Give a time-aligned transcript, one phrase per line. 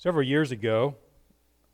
[0.00, 0.94] Several years ago,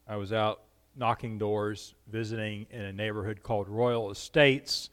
[0.09, 0.63] I was out
[0.97, 4.89] knocking doors, visiting in a neighborhood called Royal Estates,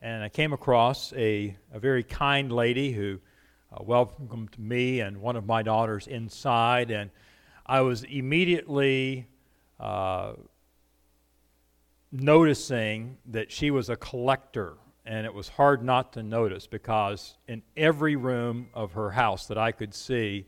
[0.00, 3.18] and I came across a, a very kind lady who
[3.72, 7.10] uh, welcomed me and one of my daughters inside, and
[7.66, 9.26] I was immediately
[9.80, 10.34] uh,
[12.12, 14.74] noticing that she was a collector,
[15.04, 19.58] and it was hard not to notice because in every room of her house that
[19.58, 20.46] I could see,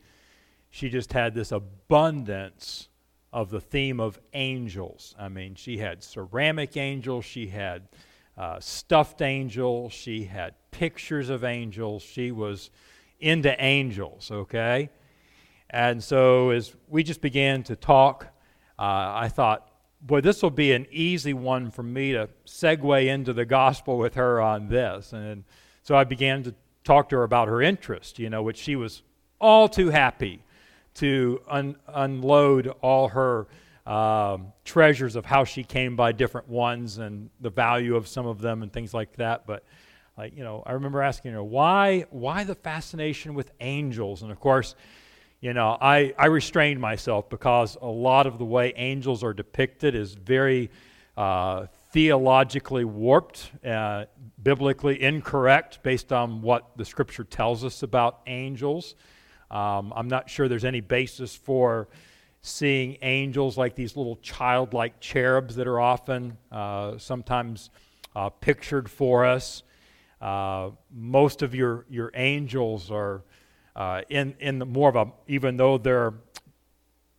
[0.73, 2.89] she just had this abundance
[3.31, 5.13] of the theme of angels.
[5.19, 7.87] I mean, she had ceramic angels, she had
[8.35, 12.01] uh, stuffed angels, she had pictures of angels.
[12.01, 12.71] She was
[13.19, 14.89] into angels, okay?
[15.69, 18.25] And so as we just began to talk,
[18.79, 19.69] uh, I thought,
[20.01, 24.15] boy, this will be an easy one for me to segue into the gospel with
[24.15, 25.13] her on this.
[25.13, 25.43] And
[25.83, 29.03] so I began to talk to her about her interest, you know, which she was
[29.39, 30.41] all too happy
[30.95, 33.47] to un- unload all her
[33.85, 38.39] um, treasures of how she came by different ones and the value of some of
[38.39, 39.45] them and things like that.
[39.45, 39.63] But
[40.17, 44.39] like you know, I remember asking her why why the fascination with angels, and of
[44.39, 44.75] course,
[45.41, 49.95] you know, I I restrained myself because a lot of the way angels are depicted
[49.95, 50.69] is very
[51.17, 54.05] uh, theologically warped, uh,
[54.41, 58.95] biblically incorrect based on what the Scripture tells us about angels.
[59.53, 61.87] Um, I'm not sure there's any basis for
[62.41, 67.69] seeing angels like these little childlike cherubs that are often uh, sometimes
[68.15, 69.61] uh, pictured for us.
[70.19, 73.21] Uh, most of your, your angels are
[73.75, 76.15] uh, in, in the more of a, even though they're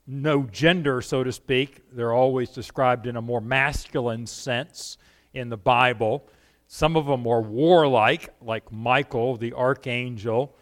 [0.07, 4.99] no gender, so to speak, they're always described in a more masculine sense
[5.35, 6.29] in the Bible.
[6.67, 10.57] Some of them are warlike, like Michael, the archangel.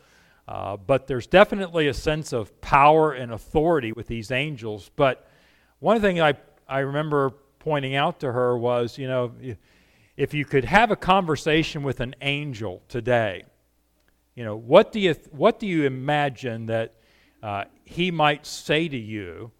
[0.48, 4.90] Uh, but there's definitely a sense of power and authority with these angels.
[4.96, 5.26] But
[5.78, 6.34] one thing I,
[6.68, 9.32] I remember pointing out to her was, you know,
[10.16, 13.44] if you could have a conversation with an angel today,
[14.34, 16.94] you know, what do you, what do you imagine that
[17.42, 19.52] uh, he might say to you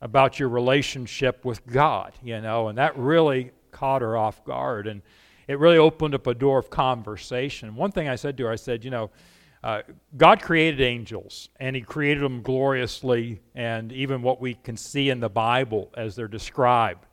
[0.00, 2.12] about your relationship with God?
[2.22, 4.86] You know, and that really caught her off guard.
[4.86, 5.02] And
[5.46, 7.76] it really opened up a door of conversation.
[7.76, 9.10] One thing I said to her, I said, you know,
[9.64, 9.80] uh,
[10.18, 15.20] God created angels, and He created them gloriously, and even what we can see in
[15.20, 17.06] the Bible as they're described.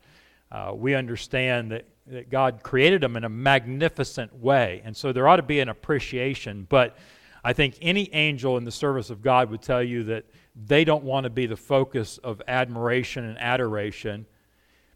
[0.52, 5.30] Uh, we understand that, that God created them in a magnificent way, and so there
[5.30, 6.68] ought to be an appreciation.
[6.68, 6.98] But
[7.42, 11.06] I think any angel in the service of God would tell you that they don't
[11.06, 14.26] want to be the focus of admiration and adoration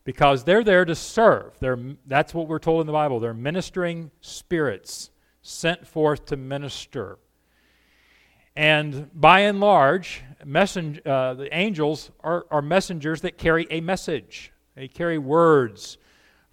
[0.03, 1.57] because they're there to serve.
[1.61, 3.21] They're, that's what we're told in the Bible.
[3.21, 5.09] They're ministering spirits
[5.41, 7.17] sent forth to minister.
[8.55, 14.51] And by and large, messen- uh, the angels are, are messengers that carry a message.
[14.75, 15.97] They carry words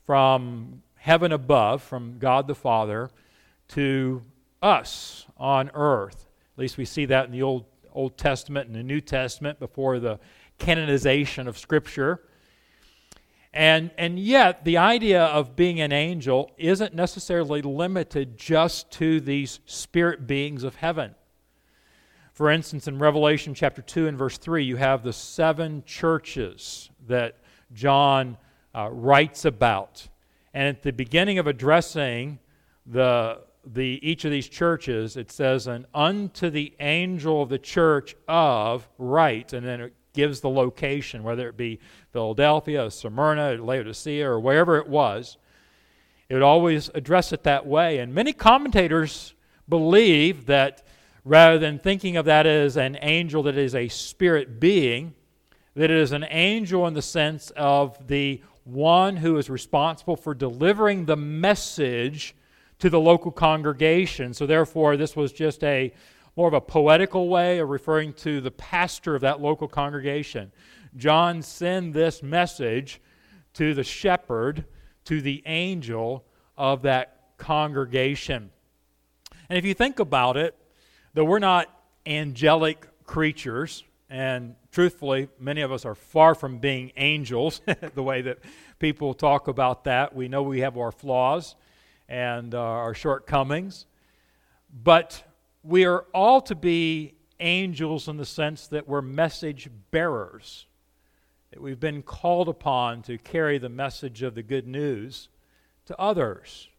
[0.04, 3.10] from heaven above, from God the Father,
[3.68, 4.22] to
[4.60, 6.28] us on earth.
[6.54, 9.98] At least we see that in the Old, Old Testament and the New Testament before
[9.98, 10.18] the
[10.58, 12.22] canonization of Scripture.
[13.54, 19.60] And, and yet, the idea of being an angel isn't necessarily limited just to these
[19.66, 21.14] spirit beings of heaven.
[22.32, 27.36] For instance, in Revelation chapter 2 and verse 3, you have the seven churches that
[27.74, 28.38] John
[28.74, 30.08] uh, writes about.
[30.54, 32.38] And at the beginning of addressing
[32.86, 38.16] the, the, each of these churches, it says, And unto the angel of the church
[38.26, 39.52] of write.
[39.52, 41.80] And then it gives the location, whether it be
[42.12, 45.36] Philadelphia, or Smyrna, Laodicea, or wherever it was.
[46.30, 47.98] It would always address it that way.
[47.98, 49.34] And many commentators
[49.68, 50.82] believe that
[51.24, 55.14] rather than thinking of that as an angel that is a spirit being,
[55.74, 60.34] that it is an angel in the sense of the one who is responsible for
[60.34, 62.34] delivering the message
[62.78, 64.34] to the local congregation.
[64.34, 65.92] So, therefore, this was just a
[66.36, 70.50] more of a poetical way of referring to the pastor of that local congregation.
[70.96, 73.00] John send this message
[73.54, 74.64] to the shepherd,
[75.04, 76.24] to the angel
[76.56, 78.50] of that congregation.
[79.48, 80.56] And if you think about it,
[81.14, 81.68] Though we're not
[82.06, 87.60] angelic creatures, and truthfully, many of us are far from being angels,
[87.94, 88.38] the way that
[88.78, 90.14] people talk about that.
[90.14, 91.54] We know we have our flaws
[92.08, 93.84] and uh, our shortcomings,
[94.72, 95.22] but
[95.62, 100.64] we are all to be angels in the sense that we're message bearers,
[101.50, 105.28] that we've been called upon to carry the message of the good news
[105.84, 106.70] to others.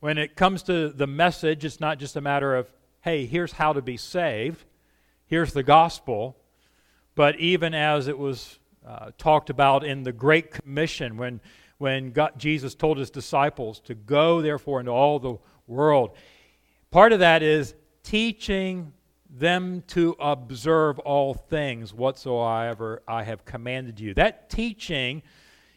[0.00, 3.72] When it comes to the message, it's not just a matter of, hey, here's how
[3.72, 4.64] to be saved,
[5.26, 6.36] here's the gospel,
[7.16, 11.40] but even as it was uh, talked about in the Great Commission when,
[11.78, 15.34] when God, Jesus told his disciples to go, therefore, into all the
[15.66, 16.16] world.
[16.92, 17.74] Part of that is
[18.04, 18.92] teaching
[19.28, 24.14] them to observe all things whatsoever I have commanded you.
[24.14, 25.24] That teaching,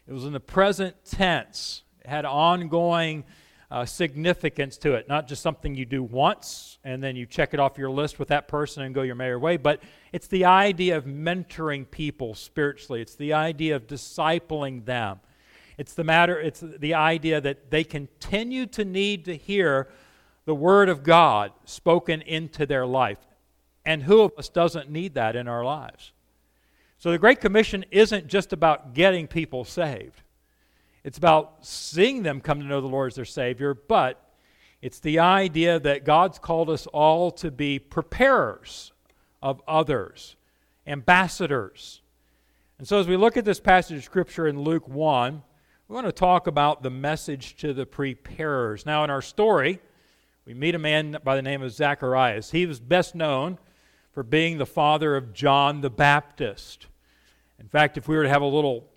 [0.06, 3.24] it was in the present tense, it had ongoing
[3.72, 7.58] uh, significance to it, not just something you do once and then you check it
[7.58, 9.82] off your list with that person and go your merry way, but
[10.12, 13.00] it's the idea of mentoring people spiritually.
[13.00, 15.20] It's the idea of discipling them.
[15.78, 19.88] It's the matter, it's the idea that they continue to need to hear
[20.44, 23.18] the Word of God spoken into their life.
[23.86, 26.12] And who of us doesn't need that in our lives?
[26.98, 30.21] So the Great Commission isn't just about getting people saved,
[31.04, 34.22] it's about seeing them come to know the Lord as their Savior, but
[34.80, 38.92] it's the idea that God's called us all to be preparers
[39.42, 40.36] of others,
[40.86, 42.02] ambassadors.
[42.78, 45.42] And so as we look at this passage of Scripture in Luke 1,
[45.88, 48.86] we want to talk about the message to the preparers.
[48.86, 49.80] Now, in our story,
[50.44, 52.50] we meet a man by the name of Zacharias.
[52.50, 53.58] He was best known
[54.12, 56.86] for being the father of John the Baptist.
[57.58, 58.88] In fact, if we were to have a little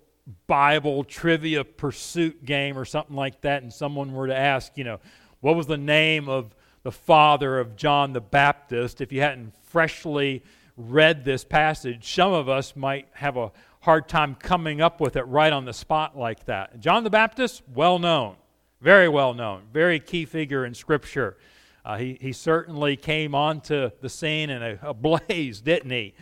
[0.46, 4.98] Bible trivia pursuit game or something like that, and someone were to ask, you know,
[5.40, 10.42] what was the name of the father of John the Baptist, if you hadn't freshly
[10.76, 13.50] read this passage, some of us might have a
[13.80, 16.80] hard time coming up with it right on the spot like that.
[16.80, 18.36] John the Baptist, well known,
[18.80, 21.36] very well known, very key figure in Scripture.
[21.84, 26.14] Uh, he, he certainly came onto the scene in a, a blaze, didn't he?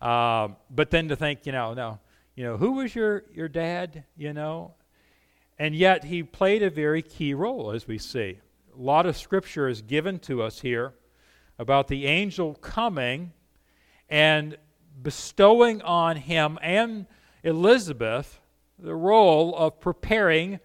[0.00, 1.98] Uh, but then to think, you know, no,
[2.40, 4.72] you know, who was your, your dad, you know?
[5.58, 8.38] And yet he played a very key role, as we see.
[8.74, 10.94] A lot of scripture is given to us here
[11.58, 13.32] about the angel coming
[14.08, 14.56] and
[15.02, 17.04] bestowing on him and
[17.44, 18.40] Elizabeth
[18.78, 20.60] the role of preparing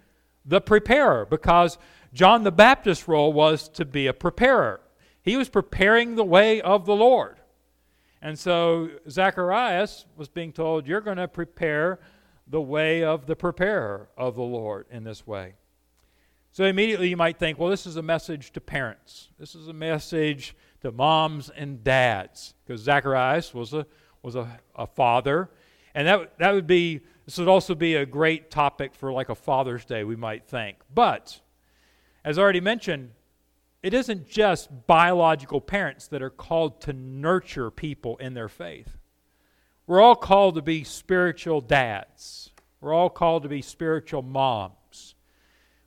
[0.45, 1.77] the preparer because
[2.13, 4.79] John the Baptist's role was to be a preparer.
[5.21, 7.35] He was preparing the way of the Lord.
[8.25, 11.99] And so Zacharias was being told, You're going to prepare
[12.47, 15.53] the way of the preparer of the Lord in this way.
[16.51, 19.29] So immediately you might think, well, this is a message to parents.
[19.37, 22.55] This is a message to moms and dads.
[22.65, 23.85] Because Zacharias was a
[24.23, 25.51] was a, a father.
[25.93, 29.35] And that that would be this would also be a great topic for like a
[29.35, 30.77] Father's Day, we might think.
[30.91, 31.41] But
[32.23, 33.11] as already mentioned,
[33.85, 38.97] it isn't just biological parents that are called to nurture people in their faith.
[39.85, 42.49] We're all called to be spiritual dads.
[42.81, 45.13] We're all called to be spiritual moms.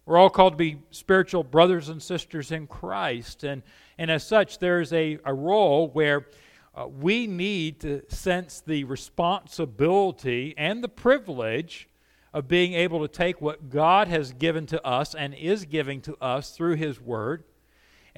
[0.06, 3.42] We're all called to be spiritual brothers and sisters in Christ.
[3.42, 3.64] And,
[3.98, 6.28] and as such, there's a, a role where
[6.76, 11.88] uh, we need to sense the responsibility and the privilege
[12.32, 16.16] of being able to take what God has given to us and is giving to
[16.20, 17.42] us through His Word,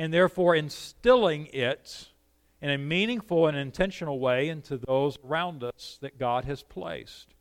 [0.00, 2.08] and therefore instilling it
[2.62, 7.34] in a meaningful and intentional way into those around us that God has placed.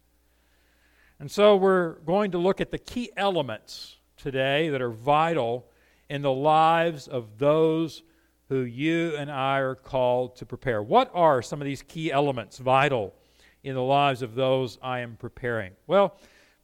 [1.19, 5.65] And so we're going to look at the key elements today that are vital
[6.09, 8.03] in the lives of those
[8.49, 10.83] who you and I are called to prepare.
[10.83, 13.15] What are some of these key elements vital
[13.63, 15.71] in the lives of those I am preparing?
[15.87, 16.17] Well,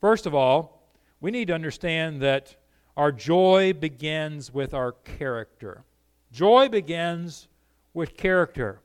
[0.06, 2.56] First of all, we need to understand that
[2.98, 5.84] our joy begins with our character.
[6.32, 7.48] Joy begins
[7.94, 8.82] with character.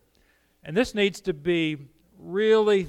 [0.64, 1.79] And this needs to be
[2.19, 2.88] really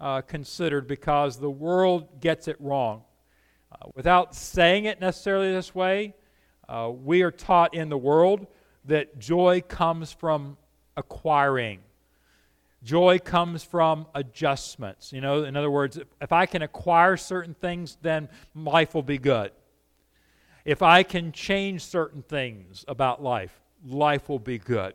[0.00, 3.02] uh, considered because the world gets it wrong.
[3.70, 6.14] Uh, without saying it necessarily this way,
[6.68, 8.46] uh, we are taught in the world
[8.86, 10.56] that joy comes from
[10.96, 11.80] acquiring.
[12.82, 15.12] Joy comes from adjustments.
[15.12, 19.18] You know, in other words, if I can acquire certain things, then life will be
[19.18, 19.52] good.
[20.64, 24.94] If I can change certain things about life, life will be good.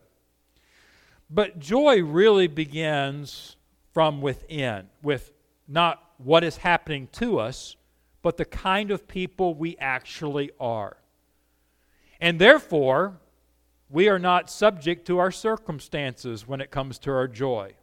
[1.29, 3.55] But joy really begins
[3.93, 5.31] from within, with
[5.67, 7.75] not what is happening to us,
[8.23, 10.97] but the kind of people we actually are.
[12.19, 13.19] And therefore,
[13.89, 17.73] we are not subject to our circumstances when it comes to our joy.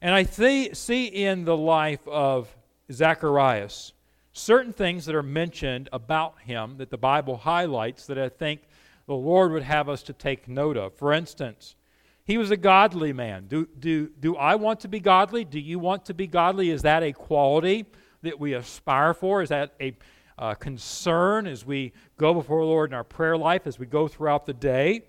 [0.00, 2.54] And I see in the life of
[2.92, 3.93] Zacharias
[4.34, 8.62] certain things that are mentioned about him that the Bible highlights that I think
[9.06, 10.92] the Lord would have us to take note of.
[10.94, 11.76] For instance,
[12.24, 13.46] he was a godly man.
[13.46, 15.44] Do, do, do I want to be godly?
[15.44, 16.70] Do you want to be godly?
[16.70, 17.86] Is that a quality
[18.22, 19.40] that we aspire for?
[19.40, 19.96] Is that a
[20.36, 24.08] uh, concern as we go before the Lord in our prayer life, as we go
[24.08, 25.02] throughout the day?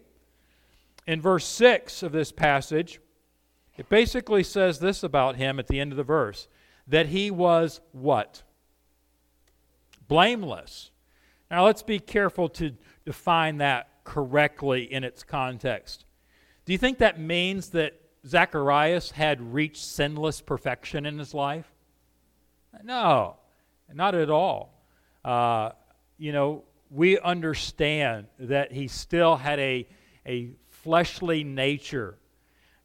[1.08, 3.00] In verse 6 of this passage,
[3.78, 6.48] It basically says this about him at the end of the verse
[6.88, 8.44] that he was what?
[10.08, 10.92] Blameless.
[11.50, 12.74] Now let's be careful to
[13.06, 16.06] define that correctly in its context.
[16.66, 21.72] Do you think that means that Zacharias had reached sinless perfection in his life?
[22.84, 23.38] No,
[23.94, 24.82] not at all.
[25.24, 25.72] Uh,
[26.18, 29.88] you know, we understand that he still had a,
[30.26, 32.18] a fleshly nature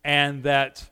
[0.05, 0.89] and that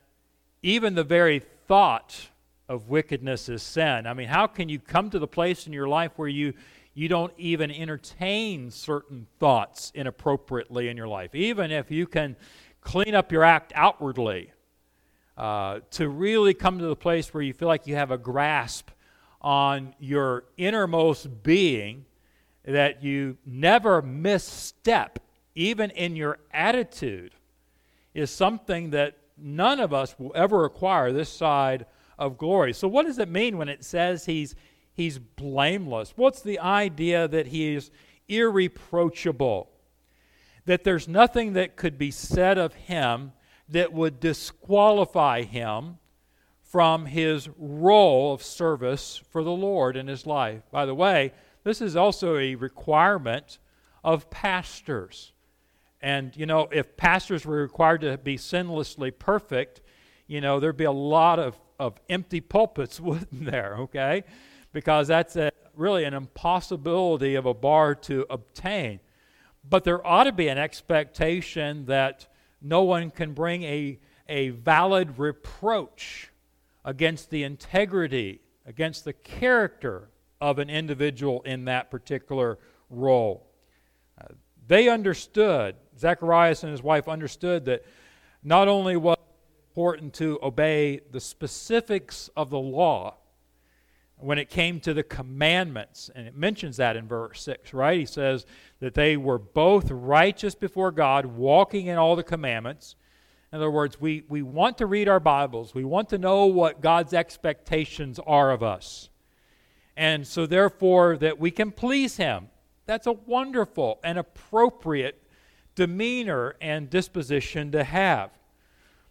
[0.62, 2.28] even the very thought
[2.68, 4.06] of wickedness is sin.
[4.06, 6.54] I mean, how can you come to the place in your life where you
[6.94, 12.34] you don't even entertain certain thoughts inappropriately in your life, even if you can
[12.80, 14.50] clean up your act outwardly,
[15.36, 18.90] uh, to really come to the place where you feel like you have a grasp
[19.40, 22.04] on your innermost being,
[22.64, 25.20] that you never misstep,
[25.54, 27.32] even in your attitude,
[28.12, 31.86] is something that none of us will ever acquire this side
[32.18, 32.72] of glory.
[32.72, 34.54] So, what does it mean when it says he's,
[34.92, 36.14] he's blameless?
[36.16, 37.90] What's the idea that he is
[38.28, 39.70] irreproachable?
[40.66, 43.32] That there's nothing that could be said of him
[43.68, 45.98] that would disqualify him
[46.62, 50.62] from his role of service for the Lord in his life.
[50.70, 51.32] By the way,
[51.64, 53.58] this is also a requirement
[54.04, 55.32] of pastors.
[56.00, 59.80] And, you know, if pastors were required to be sinlessly perfect,
[60.26, 64.24] you know, there'd be a lot of, of empty pulpits, wouldn't there, okay?
[64.72, 69.00] Because that's a, really an impossibility of a bar to obtain.
[69.68, 72.26] But there ought to be an expectation that
[72.60, 76.30] no one can bring a, a valid reproach
[76.84, 80.08] against the integrity, against the character
[80.40, 82.58] of an individual in that particular
[82.90, 83.46] role.
[84.20, 84.26] Uh,
[84.66, 87.84] they understood, Zacharias and his wife understood that
[88.42, 89.17] not only was
[89.78, 93.14] important to obey the specifics of the law
[94.16, 98.00] when it came to the commandments, and it mentions that in verse 6, right?
[98.00, 98.44] He says
[98.80, 102.96] that they were both righteous before God, walking in all the commandments.
[103.52, 105.76] In other words, we, we want to read our Bibles.
[105.76, 109.10] We want to know what God's expectations are of us.
[109.96, 112.48] And so, therefore, that we can please Him.
[112.86, 115.22] That's a wonderful and appropriate
[115.76, 118.37] demeanor and disposition to have.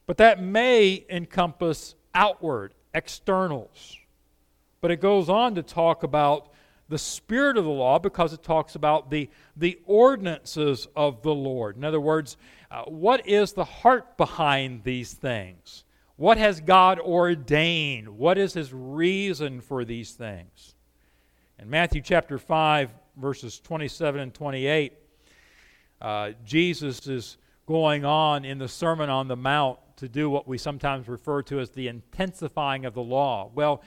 [0.08, 3.98] But that may encompass outward, externals.
[4.82, 6.50] But it goes on to talk about
[6.90, 11.76] the spirit of the law because it talks about the, the ordinances of the Lord.
[11.76, 12.38] In other words,
[12.72, 15.84] uh, what is the heart behind these things?
[16.16, 18.08] What has God ordained?
[18.08, 20.76] What is his reason for these things?
[21.60, 24.94] In Matthew chapter 5, verses 27 and 28,
[26.02, 30.58] uh, Jesus is going on in the Sermon on the Mount to do what we
[30.58, 33.52] sometimes refer to as the intensifying of the law.
[33.54, 33.84] Well,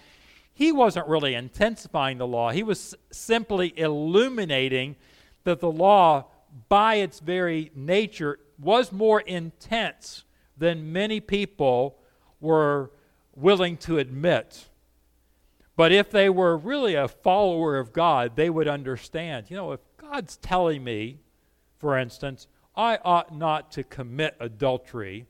[0.52, 4.96] he wasn't really intensifying the law, he was simply illuminating
[5.44, 6.26] that the law,
[6.68, 10.24] by its very nature, was more intense
[10.56, 11.98] than many people
[12.40, 12.90] were
[13.34, 14.68] willing to admit.
[15.76, 19.50] But if they were really a follower of God, they would understand.
[19.50, 21.20] You know, if God's telling me,
[21.78, 25.26] for instance, I ought not to commit adultery,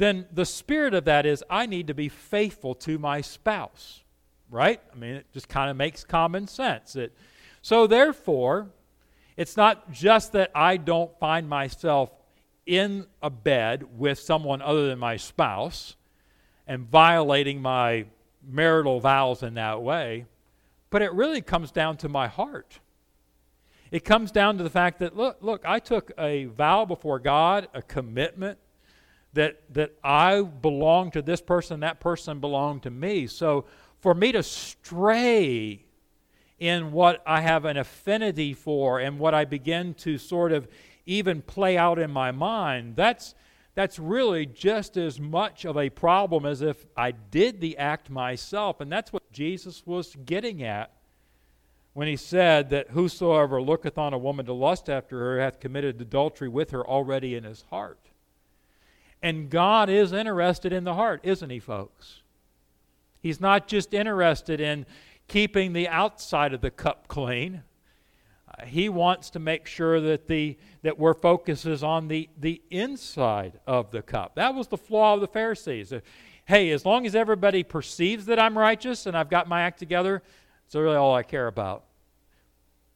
[0.00, 4.02] then the spirit of that is I need to be faithful to my spouse
[4.50, 4.80] right?
[4.92, 6.96] I mean, it just kind of makes common sense.
[6.96, 7.14] It,
[7.62, 8.68] so, therefore,
[9.36, 12.10] it's not just that I don't find myself
[12.66, 15.96] in a bed with someone other than my spouse
[16.66, 18.06] and violating my
[18.46, 20.26] marital vows in that way,
[20.90, 22.80] but it really comes down to my heart.
[23.90, 27.68] It comes down to the fact that look, look, I took a vow before God,
[27.74, 28.58] a commitment
[29.32, 33.26] that that I belong to this person, that person belonged to me.
[33.26, 33.66] So
[34.00, 35.84] for me to stray
[36.58, 40.68] in what I have an affinity for and what I begin to sort of
[41.06, 43.34] even play out in my mind, that's,
[43.74, 48.80] that's really just as much of a problem as if I did the act myself.
[48.80, 50.92] And that's what Jesus was getting at
[51.94, 56.00] when he said that whosoever looketh on a woman to lust after her hath committed
[56.00, 58.09] adultery with her already in his heart.
[59.22, 62.22] And God is interested in the heart, isn't he, folks?
[63.20, 64.86] He's not just interested in
[65.28, 67.62] keeping the outside of the cup clean.
[68.48, 73.60] Uh, he wants to make sure that the that we're focuses on the the inside
[73.66, 74.34] of the cup.
[74.36, 75.92] That was the flaw of the Pharisees.
[75.92, 76.00] Uh,
[76.46, 80.22] hey, as long as everybody perceives that I'm righteous and I've got my act together,
[80.66, 81.84] it's really all I care about.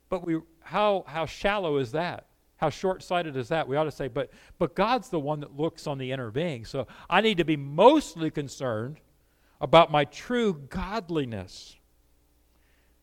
[0.09, 2.27] But we how how shallow is that?
[2.65, 3.69] How short-sighted is that?
[3.69, 6.65] We ought to say, but but God's the one that looks on the inner being.
[6.65, 9.01] So I need to be mostly concerned
[9.61, 11.77] about my true godliness.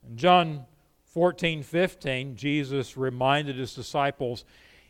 [0.08, 0.66] In John
[1.14, 4.46] 14, 15, Jesus reminded his disciples,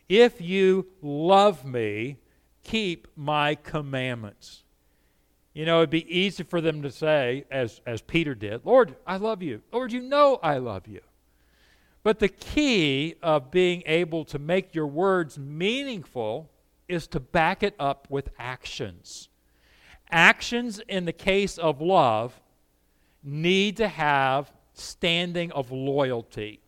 [0.08, 2.16] If you love me,
[2.64, 4.64] keep my commandments.
[5.54, 9.18] You know, it'd be easy for them to say, as, as Peter did, Lord, I
[9.18, 9.64] love you.
[9.74, 11.02] Lord, you know I love you.
[12.04, 16.50] But the key of being able to make your words meaningful
[16.88, 19.30] is to back it up with actions.
[20.10, 22.42] Actions in the case of love
[23.24, 26.60] need to have standing of loyalty.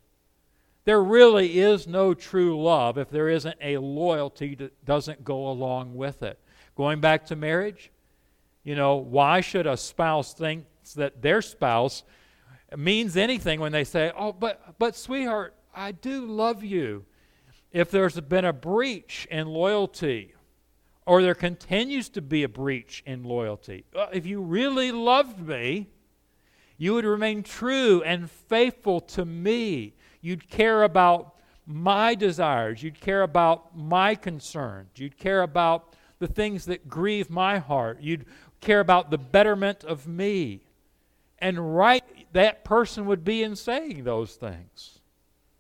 [0.86, 5.96] There really is no true love if there isn't a loyalty that doesn't go along
[5.96, 6.40] with it.
[6.76, 7.92] Going back to marriage,
[8.64, 12.04] you know, why should a spouse think that their spouse
[12.76, 17.06] means anything when they say, "Oh, but but sweetheart, I do love you."
[17.72, 20.34] If there's been a breach in loyalty,
[21.06, 25.88] or there continues to be a breach in loyalty, if you really loved me,
[26.76, 29.94] you would remain true and faithful to me.
[30.20, 32.84] You'd care about my desires.
[32.84, 34.90] You'd care about my concerns.
[34.98, 38.02] You'd care about the things that grieve my heart.
[38.02, 38.26] You'd
[38.60, 40.63] care about the betterment of me.
[41.44, 45.00] And right that person would be in saying those things.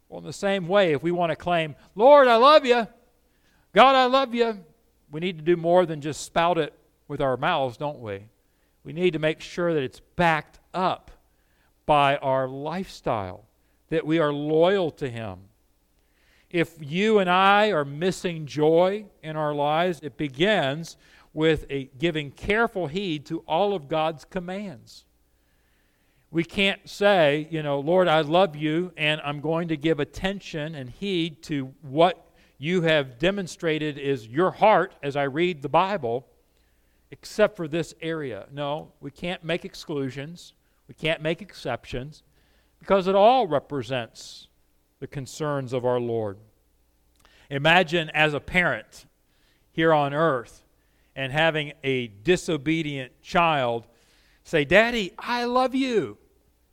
[0.07, 2.87] Well, in the same way, if we want to claim, Lord, I love you,
[3.73, 4.63] God, I love you,
[5.11, 6.73] we need to do more than just spout it
[7.09, 8.23] with our mouths, don't we?
[8.85, 11.11] We need to make sure that it's backed up
[11.85, 13.43] by our lifestyle,
[13.89, 15.39] that we are loyal to Him.
[16.49, 20.95] If you and I are missing joy in our lives, it begins
[21.33, 21.65] with
[21.99, 25.03] giving careful heed to all of God's commands.
[26.33, 30.73] We can't say, you know, Lord, I love you, and I'm going to give attention
[30.73, 32.25] and heed to what
[32.57, 36.25] you have demonstrated is your heart as I read the Bible,
[37.11, 38.47] except for this area.
[38.51, 40.53] No, we can't make exclusions,
[40.87, 42.23] we can't make exceptions,
[42.79, 44.47] because it all represents
[44.99, 46.37] the concerns of our Lord.
[47.51, 49.05] Imagine as a parent
[49.71, 50.63] here on earth
[51.15, 53.85] and having a disobedient child
[54.43, 56.17] say, Daddy, I love you,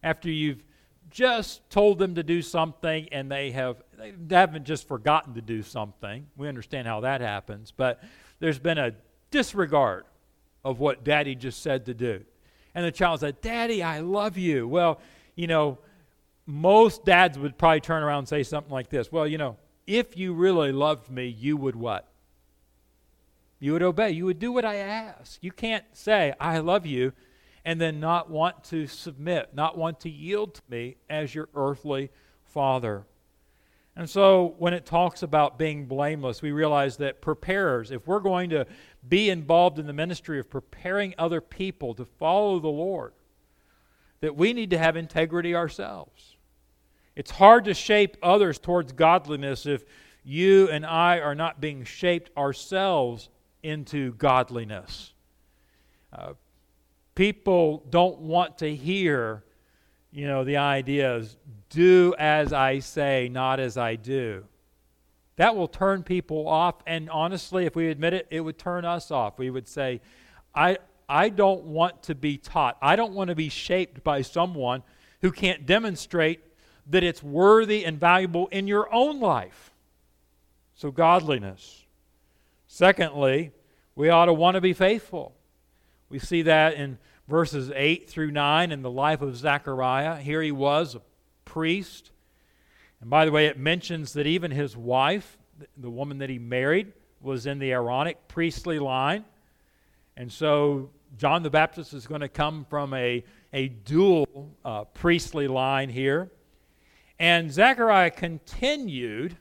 [0.02, 0.62] after you've
[1.10, 5.62] just told them to do something and they have they haven't just forgotten to do
[5.62, 6.26] something.
[6.36, 8.02] We understand how that happens, but
[8.38, 8.94] there's been a
[9.30, 10.04] disregard
[10.64, 12.24] of what daddy just said to do.
[12.74, 14.68] And the child said, Daddy, I love you.
[14.68, 15.00] Well,
[15.34, 15.78] you know,
[16.46, 20.16] most dads would probably turn around and say something like this Well, you know, if
[20.16, 22.06] you really loved me, you would what?
[23.58, 24.10] You would obey.
[24.12, 25.38] You would do what I ask.
[25.42, 27.12] You can't say, I love you,
[27.64, 32.10] and then not want to submit, not want to yield to me as your earthly
[32.44, 33.04] father.
[33.96, 38.50] And so when it talks about being blameless, we realize that preparers, if we're going
[38.50, 38.66] to
[39.08, 43.12] be involved in the ministry of preparing other people to follow the Lord,
[44.20, 46.36] that we need to have integrity ourselves.
[47.16, 49.84] It's hard to shape others towards godliness if
[50.24, 53.28] you and I are not being shaped ourselves
[53.62, 55.12] into godliness.
[56.12, 56.34] Uh,
[57.20, 59.44] people don't want to hear,
[60.11, 61.37] you know, the idea is
[61.68, 64.46] do as I say, not as I do.
[65.37, 66.76] That will turn people off.
[66.87, 69.38] And honestly, if we admit it, it would turn us off.
[69.38, 70.00] We would say,
[70.54, 70.78] I,
[71.11, 72.78] I don't want to be taught.
[72.80, 74.83] I don't want to be shaped by someone
[75.20, 76.40] who can't demonstrate
[76.87, 79.74] that it's worthy and valuable in your own life.
[80.74, 81.85] So, godliness.
[82.66, 83.52] Secondly,
[83.94, 85.35] we ought to want to be faithful.
[86.09, 86.96] We see that in
[87.30, 90.16] verses 8 through 9 in the life of Zechariah.
[90.16, 91.00] Here he was, a
[91.44, 92.10] priest.
[93.00, 95.38] And by the way, it mentions that even his wife,
[95.76, 99.24] the woman that he married, was in the Aaronic priestly line.
[100.16, 105.46] And so John the Baptist is going to come from a, a dual uh, priestly
[105.46, 106.30] line here.
[107.18, 109.36] And Zechariah continued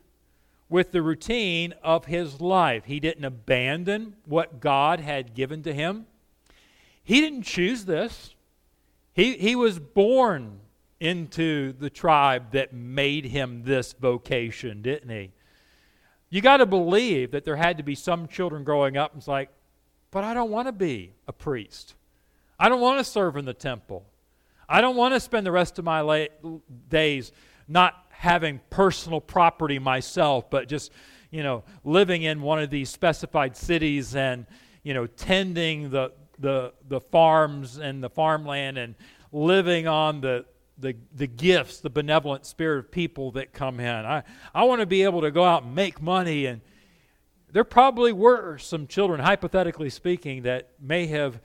[0.69, 2.85] with the routine of his life.
[2.85, 6.05] He didn't abandon what God had given to him.
[7.09, 8.35] He didn't choose this.
[9.13, 10.59] He, he was born
[10.99, 15.31] into the tribe that made him this vocation, didn't he?
[16.29, 19.27] You got to believe that there had to be some children growing up and it's
[19.27, 19.49] like,
[20.11, 21.95] but I don't want to be a priest.
[22.59, 24.05] I don't want to serve in the temple.
[24.69, 27.31] I don't want to spend the rest of my la- days
[27.67, 30.91] not having personal property myself, but just,
[31.31, 34.45] you know, living in one of these specified cities and,
[34.83, 38.95] you know, tending the, the, the farms and the farmland and
[39.31, 40.45] living on the,
[40.77, 44.05] the, the gifts, the benevolent spirit of people that come in.
[44.05, 44.23] I,
[44.53, 46.45] I want to be able to go out and make money.
[46.45, 46.61] And
[47.51, 51.39] there probably were some children, hypothetically speaking, that may have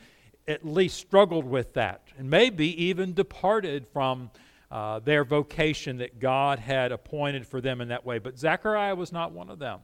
[0.46, 4.30] at least struggled with that and maybe even departed from
[4.70, 8.18] uh, their vocation that God had appointed for them in that way.
[8.18, 9.80] But Zechariah was not one of them.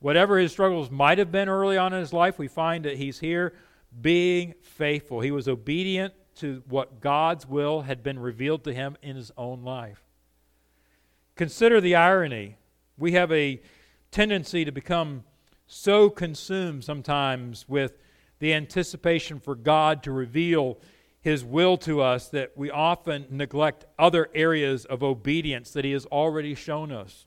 [0.00, 3.20] Whatever his struggles might have been early on in his life, we find that he's
[3.20, 3.54] here
[4.00, 5.20] being faithful.
[5.20, 9.62] He was obedient to what God's will had been revealed to him in his own
[9.62, 10.02] life.
[11.36, 12.56] Consider the irony.
[12.96, 13.60] We have a
[14.10, 15.24] tendency to become
[15.66, 17.98] so consumed sometimes with
[18.38, 20.78] the anticipation for God to reveal
[21.20, 26.04] his will to us that we often neglect other areas of obedience that he has
[26.06, 27.26] already shown us.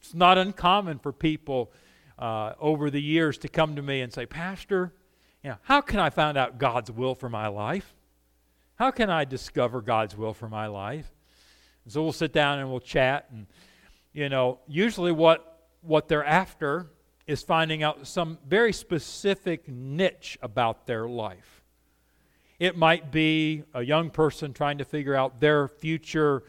[0.00, 1.72] It's not uncommon for people
[2.18, 4.92] uh, over the years to come to me and say, Pastor,
[5.44, 7.94] you know, how can I find out God's will for my life?
[8.76, 11.12] How can I discover God's will for my life?
[11.84, 13.26] And so we'll sit down and we'll chat.
[13.30, 13.46] And,
[14.14, 16.86] you know, usually what, what they're after
[17.26, 21.62] is finding out some very specific niche about their life.
[22.58, 26.42] It might be a young person trying to figure out their future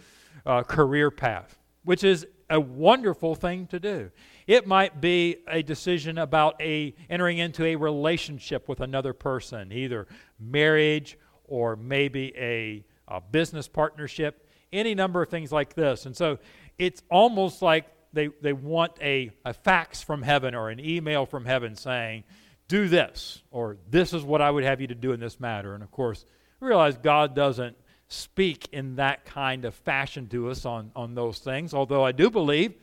[0.45, 4.12] uh, career path, which is a wonderful thing to do.
[4.47, 10.08] It might be a decision about a entering into a relationship with another person, either
[10.39, 16.05] marriage or maybe a, a business partnership, any number of things like this.
[16.05, 16.39] And so
[16.77, 21.45] it's almost like they, they want a, a fax from heaven or an email from
[21.45, 22.23] heaven saying,
[22.67, 25.73] do this, or this is what I would have you to do in this matter.
[25.73, 26.25] And of course,
[26.60, 27.77] realize God doesn't
[28.08, 32.29] speak in that kind of fashion to us on, on those things, although I do
[32.29, 32.73] believe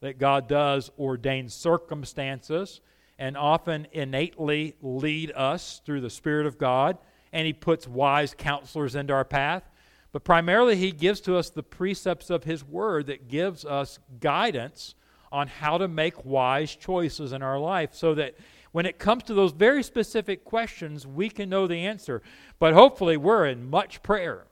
[0.00, 2.80] that God does ordain circumstances
[3.18, 6.98] and often innately lead us through the Spirit of God
[7.32, 9.62] and He puts wise counselors into our path.
[10.12, 14.94] But primarily, He gives to us the precepts of His Word that gives us guidance
[15.30, 18.34] on how to make wise choices in our life so that
[18.72, 22.22] when it comes to those very specific questions, we can know the answer.
[22.58, 24.46] But hopefully, we're in much prayer.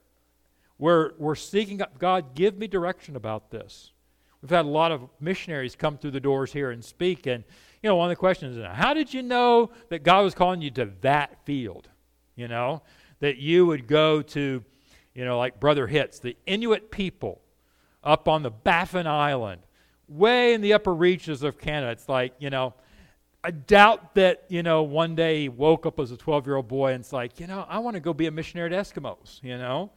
[0.79, 3.93] We're, we're seeking up God, give me direction about this.
[4.43, 7.27] We've had a lot of missionaries come through the doors here and speak.
[7.27, 7.45] And,
[7.83, 10.63] you know, one of the questions is, how did you know that God was calling
[10.63, 11.89] you to that field?
[12.39, 12.83] you know,
[13.19, 14.65] that you would go to,
[15.13, 17.43] you know, like Brother Hits, the Inuit people
[18.05, 19.61] up on the Baffin Island,
[20.07, 21.91] way in the upper reaches of Canada.
[21.91, 22.75] It's like, you know,
[23.43, 26.69] I doubt that, you know, one day he woke up as a 12 year old
[26.69, 29.43] boy and it's like, you know, I want to go be a missionary to Eskimos,
[29.43, 29.91] you know,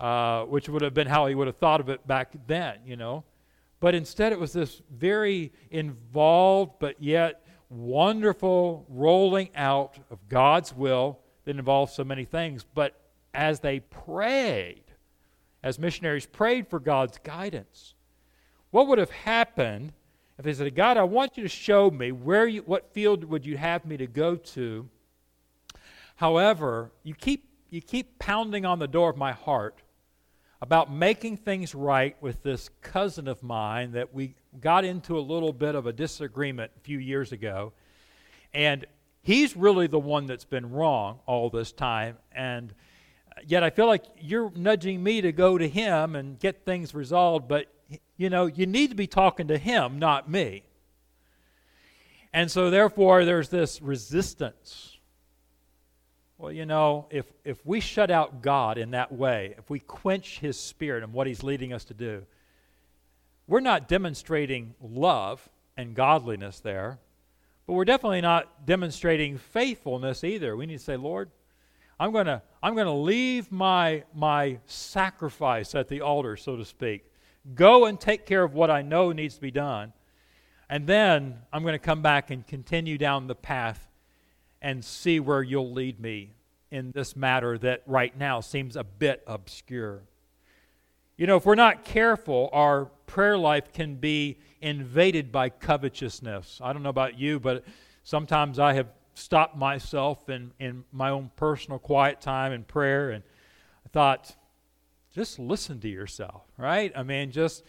[0.00, 2.96] uh, which would have been how he would have thought of it back then, you
[2.96, 3.24] know.
[3.80, 11.18] But instead, it was this very involved but yet wonderful rolling out of God's will
[11.44, 12.64] that involved so many things.
[12.74, 12.98] But
[13.34, 14.84] as they prayed,
[15.62, 17.94] as missionaries prayed for God's guidance,
[18.70, 19.92] what would have happened
[20.38, 23.46] if they said, God, I want you to show me where you, what field would
[23.46, 24.88] you have me to go to?
[26.16, 29.82] However, you keep, you keep pounding on the door of my heart
[30.64, 35.52] about making things right with this cousin of mine that we got into a little
[35.52, 37.72] bit of a disagreement a few years ago.
[38.52, 38.86] And
[39.24, 42.18] He's really the one that's been wrong all this time.
[42.30, 42.74] And
[43.46, 47.48] yet I feel like you're nudging me to go to him and get things resolved,
[47.48, 47.66] but
[48.18, 50.64] you know, you need to be talking to him, not me.
[52.34, 54.93] And so therefore there's this resistance.
[56.44, 60.40] Well, you know, if if we shut out God in that way, if we quench
[60.40, 62.26] his spirit and what he's leading us to do,
[63.46, 66.98] we're not demonstrating love and godliness there.
[67.66, 70.54] But we're definitely not demonstrating faithfulness either.
[70.54, 71.30] We need to say, Lord,
[71.98, 76.64] I'm going to I'm going to leave my my sacrifice at the altar, so to
[76.66, 77.10] speak.
[77.54, 79.94] Go and take care of what I know needs to be done.
[80.68, 83.88] And then I'm going to come back and continue down the path
[84.64, 86.32] and see where you'll lead me
[86.70, 90.02] in this matter that right now seems a bit obscure.
[91.18, 96.60] You know, if we're not careful, our prayer life can be invaded by covetousness.
[96.64, 97.62] I don't know about you, but
[98.04, 103.22] sometimes I have stopped myself in, in my own personal quiet time and prayer and
[103.84, 104.34] I thought,
[105.12, 106.90] just listen to yourself, right?
[106.96, 107.64] I mean, just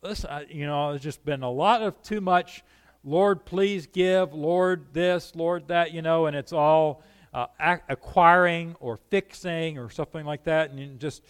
[0.00, 2.62] listen, you know, there's just been a lot of too much,
[3.08, 7.46] Lord, please give, Lord, this, Lord, that, you know, and it's all uh,
[7.88, 10.72] acquiring or fixing or something like that.
[10.72, 11.22] And just,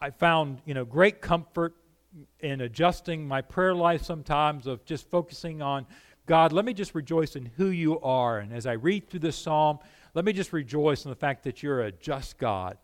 [0.00, 1.74] I found, you know, great comfort
[2.38, 5.84] in adjusting my prayer life sometimes of just focusing on
[6.26, 8.38] God, let me just rejoice in who you are.
[8.38, 9.80] And as I read through this psalm,
[10.14, 12.78] let me just rejoice in the fact that you're a just God,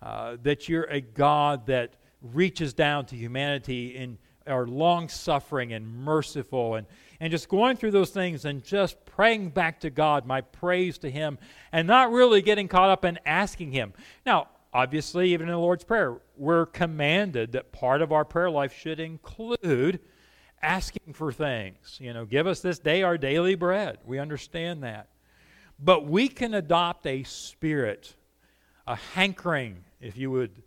[0.00, 5.86] uh, that you're a God that reaches down to humanity and are long suffering and
[5.86, 6.86] merciful and,
[7.20, 11.10] and just going through those things and just praying back to God, my praise to
[11.10, 11.38] Him,
[11.72, 13.92] and not really getting caught up in asking Him.
[14.26, 18.72] Now, obviously, even in the Lord's Prayer, we're commanded that part of our prayer life
[18.72, 20.00] should include
[20.62, 21.98] asking for things.
[22.00, 23.98] You know, give us this day our daily bread.
[24.04, 25.08] We understand that.
[25.78, 28.14] But we can adopt a spirit,
[28.86, 30.62] a hankering, if you would,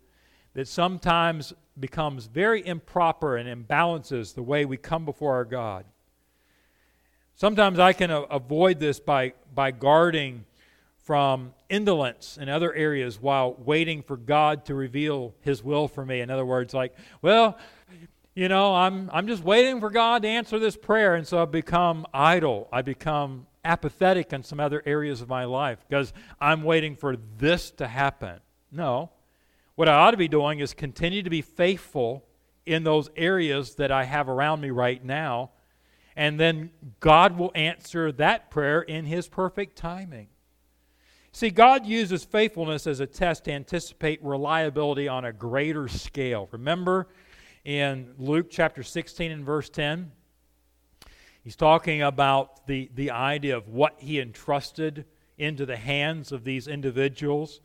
[0.52, 5.84] that sometimes becomes very improper and imbalances the way we come before our God.
[7.34, 10.44] Sometimes I can a- avoid this by, by guarding
[10.98, 16.20] from indolence in other areas while waiting for God to reveal His will for me.
[16.20, 17.58] In other words, like, well,
[18.34, 21.14] you know, I'm, I'm just waiting for God to answer this prayer.
[21.14, 22.68] And so I become idle.
[22.72, 27.70] I become apathetic in some other areas of my life because I'm waiting for this
[27.72, 28.40] to happen.
[28.70, 29.10] No.
[29.76, 32.24] What I ought to be doing is continue to be faithful
[32.64, 35.50] in those areas that I have around me right now.
[36.16, 40.28] And then God will answer that prayer in His perfect timing.
[41.30, 46.48] See, God uses faithfulness as a test to anticipate reliability on a greater scale.
[46.52, 47.08] Remember
[47.62, 50.10] in Luke chapter 16 and verse 10?
[51.44, 55.04] He's talking about the, the idea of what he entrusted
[55.36, 57.60] into the hands of these individuals.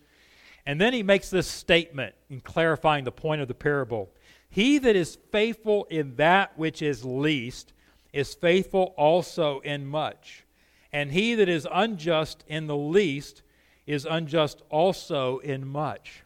[0.65, 4.10] And then he makes this statement in clarifying the point of the parable
[4.50, 7.74] He that is faithful in that which is least
[8.13, 10.43] is faithful also in much.
[10.91, 13.41] And he that is unjust in the least
[13.88, 16.24] is unjust also in much.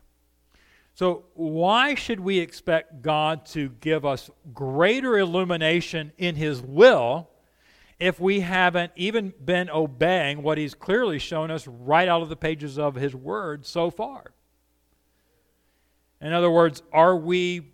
[0.96, 7.28] So, why should we expect God to give us greater illumination in His will
[8.00, 12.36] if we haven't even been obeying what He's clearly shown us right out of the
[12.36, 14.32] pages of His Word so far?
[16.22, 17.74] In other words, are we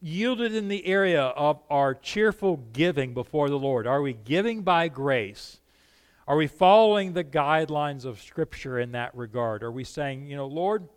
[0.00, 3.86] yielded in the area of our cheerful giving before the Lord?
[3.86, 5.60] Are we giving by grace?
[6.26, 9.62] Are we following the guidelines of Scripture in that regard?
[9.62, 10.88] Are we saying, you know, Lord,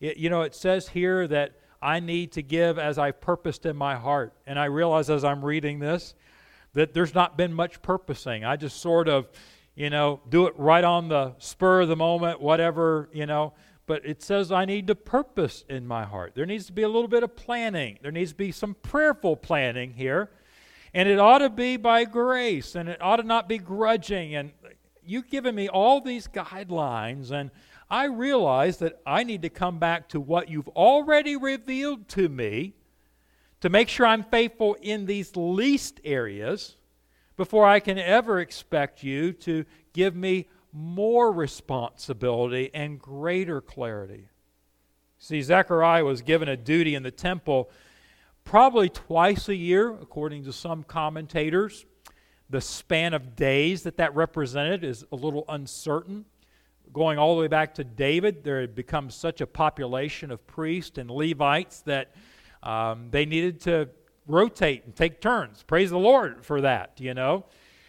[0.00, 3.76] it, you know, it says here that I need to give as I purposed in
[3.76, 4.34] my heart.
[4.46, 6.14] And I realize as I'm reading this
[6.74, 8.44] that there's not been much purposing.
[8.44, 9.28] I just sort of,
[9.74, 13.54] you know, do it right on the spur of the moment, whatever, you know.
[13.86, 16.34] But it says I need to purpose in my heart.
[16.34, 17.98] There needs to be a little bit of planning.
[18.02, 20.30] There needs to be some prayerful planning here.
[20.94, 24.34] And it ought to be by grace, and it ought to not be grudging.
[24.34, 24.52] And
[25.04, 27.50] you've given me all these guidelines, and
[27.88, 32.74] I realize that I need to come back to what you've already revealed to me
[33.60, 36.76] to make sure I'm faithful in these least areas
[37.36, 44.28] before I can ever expect you to give me more responsibility and greater clarity.
[45.18, 47.70] See, Zechariah was given a duty in the temple
[48.44, 51.84] probably twice a year, according to some commentators.
[52.48, 56.24] The span of days that that represented is a little uncertain
[56.92, 60.98] going all the way back to David, there had become such a population of priests
[60.98, 62.12] and Levites that
[62.62, 63.88] um, they needed to
[64.26, 65.62] rotate and take turns.
[65.62, 67.44] Praise the Lord for that, you know.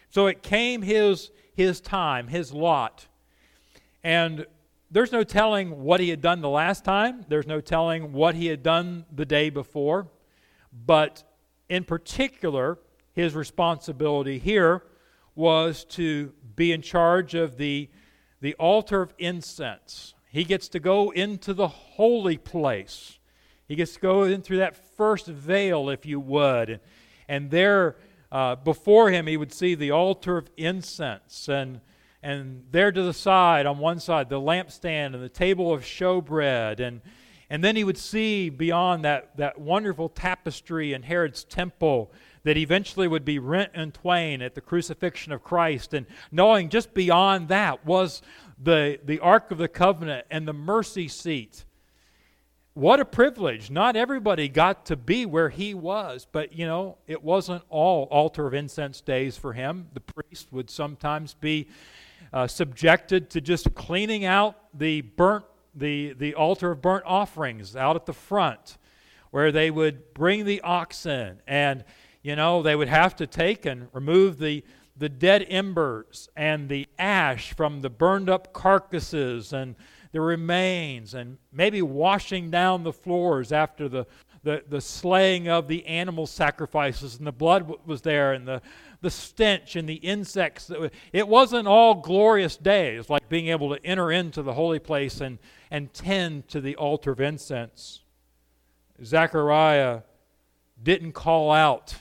[0.09, 3.07] So it came his his time, his lot.
[4.03, 4.45] And
[4.89, 7.25] there's no telling what he had done the last time.
[7.27, 10.07] There's no telling what he had done the day before.
[10.85, 11.23] But
[11.69, 12.79] in particular,
[13.13, 14.83] his responsibility here
[15.35, 17.89] was to be in charge of the
[18.41, 20.15] the altar of incense.
[20.29, 23.19] He gets to go into the holy place.
[23.71, 26.71] He gets to go in through that first veil, if you would.
[26.71, 26.79] And,
[27.29, 27.95] and there,
[28.29, 31.47] uh, before him, he would see the altar of incense.
[31.47, 31.79] And,
[32.21, 36.81] and there to the side, on one side, the lampstand and the table of showbread.
[36.81, 36.99] And,
[37.49, 42.11] and then he would see beyond that, that wonderful tapestry in Herod's temple
[42.43, 45.93] that eventually would be rent in twain at the crucifixion of Christ.
[45.93, 48.21] And knowing just beyond that was
[48.61, 51.63] the, the Ark of the Covenant and the mercy seat.
[52.73, 53.69] What a privilege.
[53.69, 58.47] Not everybody got to be where he was, but you know, it wasn't all altar
[58.47, 59.89] of incense days for him.
[59.93, 61.67] The priest would sometimes be
[62.31, 65.43] uh, subjected to just cleaning out the burnt
[65.75, 68.77] the, the altar of burnt offerings out at the front
[69.31, 71.83] where they would bring the oxen and
[72.21, 74.63] you know, they would have to take and remove the,
[74.95, 79.75] the dead embers and the ash from the burned up carcasses and
[80.11, 84.05] the remains, and maybe washing down the floors after the,
[84.43, 88.61] the, the slaying of the animal sacrifices, and the blood was there, and the,
[89.01, 90.71] the stench and the insects.
[91.13, 95.39] It wasn't all glorious days like being able to enter into the holy place and,
[95.69, 98.01] and tend to the altar of incense.
[99.03, 100.01] Zechariah
[100.83, 101.95] didn't call out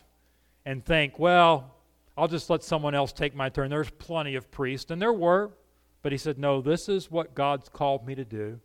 [0.67, 1.75] and think, well,
[2.17, 3.71] I'll just let someone else take my turn.
[3.71, 5.53] There's plenty of priests, and there were.
[6.03, 8.61] But he said, no, this is what God's called me to do.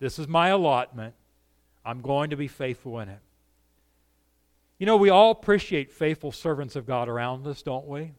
[0.00, 1.14] This is my allotment.
[1.84, 3.20] I'm going to be faithful in it.
[4.78, 8.12] You know, we all appreciate faithful servants of God around us, don't we?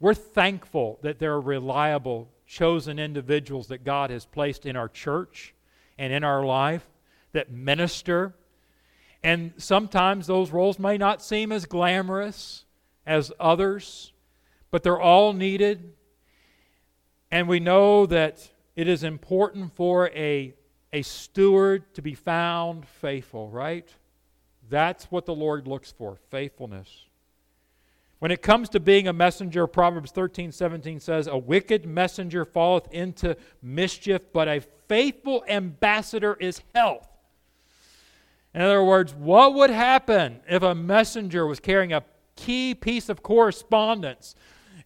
[0.00, 5.54] We're thankful that there are reliable, chosen individuals that God has placed in our church
[5.96, 6.86] and in our life
[7.32, 8.34] that minister.
[9.22, 12.64] And sometimes those roles may not seem as glamorous
[13.06, 14.12] as others,
[14.70, 15.94] but they're all needed.
[17.30, 20.54] And we know that it is important for a,
[20.92, 23.88] a steward to be found faithful, right?
[24.70, 27.04] That's what the Lord looks for faithfulness.
[28.18, 32.92] When it comes to being a messenger, Proverbs 13, 17 says, A wicked messenger falleth
[32.92, 37.08] into mischief, but a faithful ambassador is health.
[38.54, 42.02] In other words, what would happen if a messenger was carrying a
[42.34, 44.34] key piece of correspondence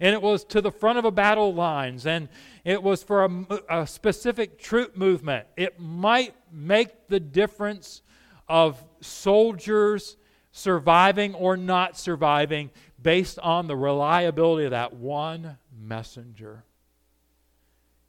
[0.03, 2.29] and it was to the front of a battle lines and
[2.65, 5.47] it was for a, a specific troop movement?
[5.57, 8.03] It might make the difference
[8.49, 10.17] of soldiers
[10.51, 16.65] surviving or not surviving based on the reliability of that one messenger.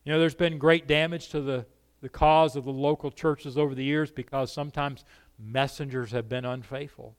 [0.03, 1.63] You know, there's been great damage to the,
[2.01, 5.05] the cause of the local churches over the years because sometimes
[5.37, 7.15] messengers have been unfaithful.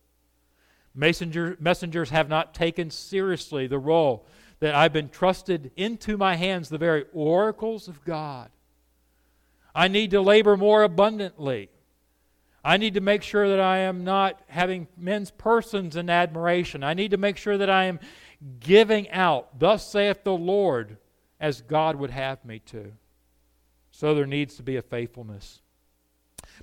[0.96, 4.26] Messenger, messengers have not taken seriously the role
[4.64, 8.48] that I've been trusted into my hands, the very oracles of God.
[9.74, 11.68] I need to labor more abundantly.
[12.64, 16.83] I need to make sure that I am not having men's persons in admiration.
[16.83, 18.00] I need to make sure that I am
[18.59, 20.96] giving out, thus saith the Lord,
[21.38, 22.90] as God would have me to.
[23.90, 25.61] So there needs to be a faithfulness.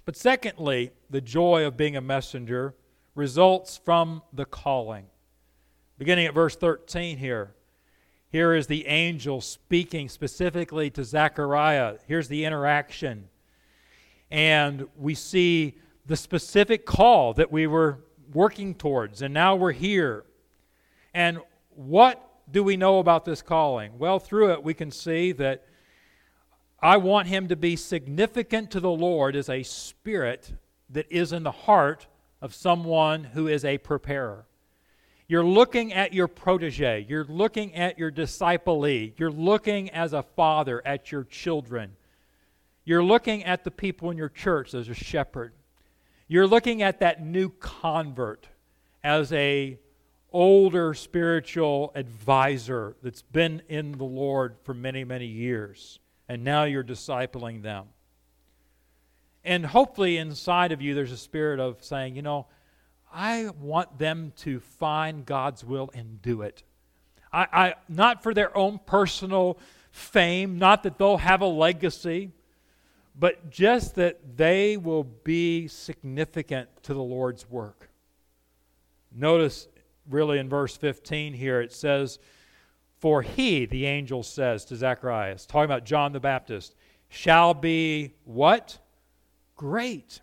[0.06, 2.74] But secondly, the joy of being a messenger
[3.14, 5.06] results from the calling.
[6.00, 7.54] Beginning at verse 13 here.
[8.32, 11.98] Here is the angel speaking specifically to Zechariah.
[12.08, 13.28] Here's the interaction.
[14.30, 18.00] And we see the specific call that we were
[18.34, 20.24] working towards, and now we're here.
[21.14, 21.40] And
[21.76, 23.98] what do we know about this calling?
[24.00, 25.66] Well, through it, we can see that
[26.82, 30.54] I want him to be significant to the Lord as a spirit
[30.90, 32.08] that is in the heart
[32.42, 34.46] of someone who is a preparer.
[35.32, 40.86] You're looking at your protege, you're looking at your disciplee, you're looking as a father
[40.86, 41.96] at your children,
[42.84, 45.54] you're looking at the people in your church as a shepherd.
[46.28, 48.50] You're looking at that new convert
[49.06, 49.80] as a
[50.34, 56.84] older spiritual advisor that's been in the Lord for many, many years, and now you're
[56.84, 57.86] discipling them.
[59.46, 62.48] And hopefully, inside of you, there's a spirit of saying, you know,
[63.14, 66.64] I want them to find God's will and do it.
[67.34, 69.60] I, I, not for their own personal
[69.92, 72.32] fame, not that they'll have a legacy,
[73.18, 77.90] but just that they will be significant to the Lord's work.
[79.14, 79.68] Notice,
[80.10, 82.20] really, in verse 15 here, it says,
[83.00, 86.76] For he, the angel says to Zacharias, talking about John the Baptist,
[87.10, 88.78] shall be what?
[89.58, 90.22] Great.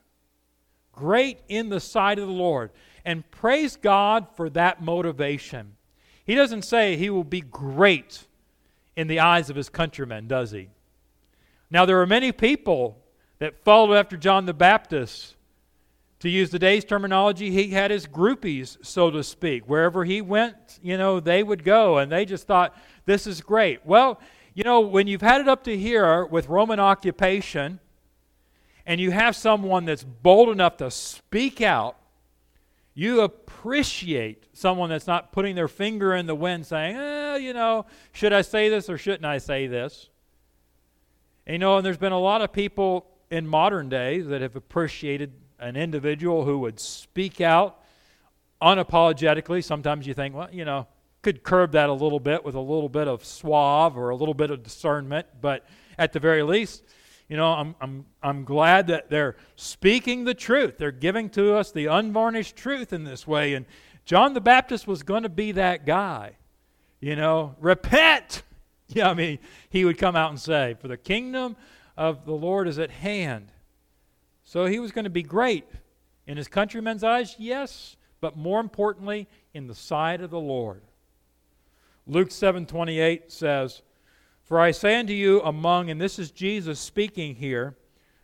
[0.98, 2.70] Great in the sight of the Lord.
[3.04, 5.76] And praise God for that motivation.
[6.24, 8.26] He doesn't say he will be great
[8.96, 10.70] in the eyes of his countrymen, does he?
[11.70, 12.98] Now, there are many people
[13.38, 15.36] that followed after John the Baptist.
[16.20, 19.68] To use today's terminology, he had his groupies, so to speak.
[19.68, 23.86] Wherever he went, you know, they would go, and they just thought, this is great.
[23.86, 24.20] Well,
[24.52, 27.78] you know, when you've had it up to here with Roman occupation,
[28.88, 31.98] and you have someone that's bold enough to speak out,
[32.94, 37.84] you appreciate someone that's not putting their finger in the wind saying, eh, you know,
[38.12, 40.08] should I say this or shouldn't I say this?
[41.46, 44.56] And, you know, and there's been a lot of people in modern days that have
[44.56, 47.82] appreciated an individual who would speak out
[48.62, 49.62] unapologetically.
[49.62, 50.86] Sometimes you think, well, you know,
[51.20, 54.32] could curb that a little bit with a little bit of suave or a little
[54.32, 55.66] bit of discernment, but
[55.98, 56.84] at the very least,
[57.28, 60.78] you know, I'm, I'm, I'm glad that they're speaking the truth.
[60.78, 63.54] They're giving to us the unvarnished truth in this way.
[63.54, 63.66] And
[64.04, 66.36] John the Baptist was going to be that guy.
[67.00, 68.42] You know, repent
[68.88, 71.56] Yeah, I mean, he would come out and say, For the kingdom
[71.96, 73.52] of the Lord is at hand.
[74.44, 75.66] So he was going to be great
[76.26, 80.82] in his countrymen's eyes, yes, but more importantly, in the sight of the Lord.
[82.06, 83.82] Luke 7:28 says,
[84.48, 87.76] "For I say unto you among and this is Jesus speaking here,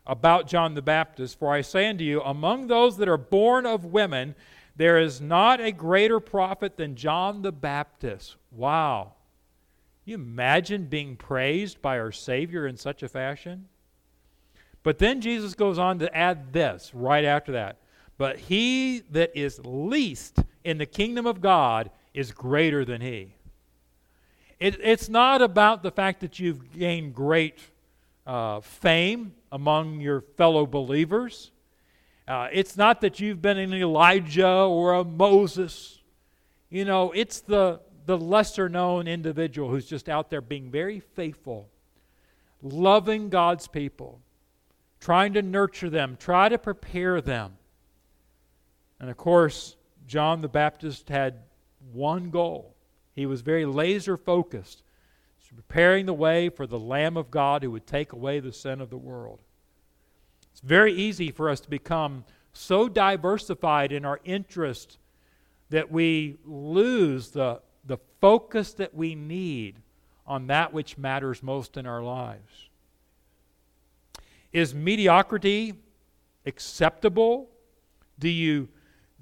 [0.06, 3.84] about John the Baptist, For I say unto you, among those that are born of
[3.84, 4.34] women,
[4.76, 8.36] there is not a greater prophet than John the Baptist.
[8.50, 9.14] Wow.
[10.04, 13.68] You imagine being praised by our Savior in such a fashion?
[14.82, 17.78] But then Jesus goes on to add this right after that.
[18.18, 23.36] But he that is least in the kingdom of God is greater than he.
[24.64, 27.58] It, it's not about the fact that you've gained great
[28.26, 31.50] uh, fame among your fellow believers.
[32.26, 36.00] Uh, it's not that you've been an Elijah or a Moses.
[36.70, 41.68] You know, it's the, the lesser known individual who's just out there being very faithful,
[42.62, 44.18] loving God's people,
[44.98, 47.58] trying to nurture them, try to prepare them.
[48.98, 51.40] And of course, John the Baptist had
[51.92, 52.73] one goal.
[53.14, 54.82] He was very laser focused,
[55.54, 58.90] preparing the way for the Lamb of God who would take away the sin of
[58.90, 59.40] the world.
[60.50, 64.98] It's very easy for us to become so diversified in our interest
[65.70, 69.76] that we lose the, the focus that we need
[70.26, 72.68] on that which matters most in our lives.
[74.52, 75.74] Is mediocrity
[76.46, 77.50] acceptable?
[78.18, 78.68] Do you,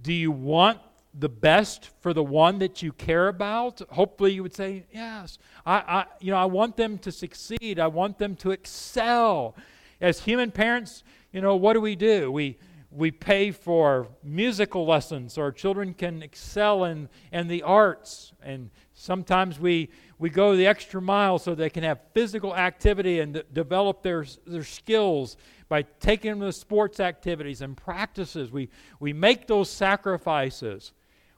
[0.03, 0.79] do you want
[1.15, 3.81] the best for the one that you care about?
[3.91, 5.39] Hopefully, you would say, Yes.
[5.65, 9.55] I, I, you know, I want them to succeed, I want them to excel.
[10.01, 12.31] As human parents, you know, what do we do?
[12.33, 12.59] We,
[12.91, 18.33] we pay for musical lessons so our children can excel in, in the arts.
[18.43, 19.89] And sometimes we,
[20.19, 24.27] we go the extra mile so they can have physical activity and d- develop their,
[24.47, 25.37] their skills
[25.69, 28.53] by taking them to sports activities and practices.
[28.53, 28.69] We,
[29.01, 30.93] we make those sacrifices.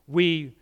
[0.06, 0.52] We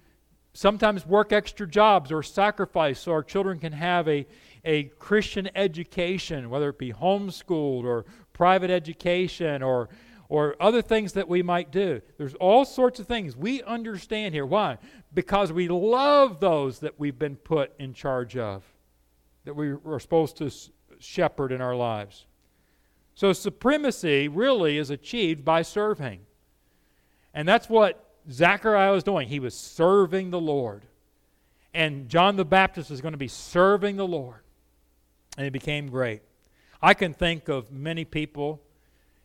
[0.55, 4.27] sometimes work extra jobs or sacrifice so our children can have a,
[4.65, 9.89] a Christian education, whether it be homeschooled or private education or,
[10.29, 12.01] or other things that we might do.
[12.19, 14.47] There's all sorts of things we understand here.
[14.47, 14.79] Why?
[15.15, 18.63] Because we love those that we've been put in charge of,
[19.45, 20.51] that we are supposed to
[20.99, 22.27] shepherd in our lives.
[23.15, 26.21] So, supremacy really is achieved by serving.
[27.35, 29.29] And that's what Zechariah was doing.
[29.29, 30.83] He was serving the Lord.
[31.75, 34.41] And John the Baptist was going to be serving the Lord.
[35.37, 36.23] And he became great.
[36.83, 38.61] I can think of many people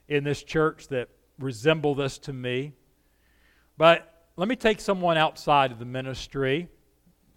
[0.07, 2.73] in this church that resemble this to me.
[3.77, 6.67] But let me take someone outside of the ministry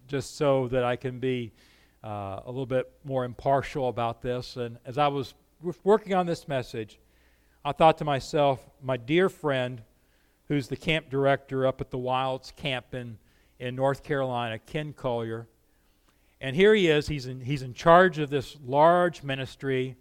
[0.07, 1.53] just so that I can be
[2.03, 4.57] uh, a little bit more impartial about this.
[4.57, 5.35] And as I was
[5.85, 6.99] working on this message,
[7.65, 9.83] I thought to myself, my dear friend,
[10.51, 13.17] who's the camp director up at the Wilds camp in,
[13.59, 15.49] in North Carolina, Ken Collier.
[16.43, 19.97] And here he is, he's in, he's in charge of this large ministry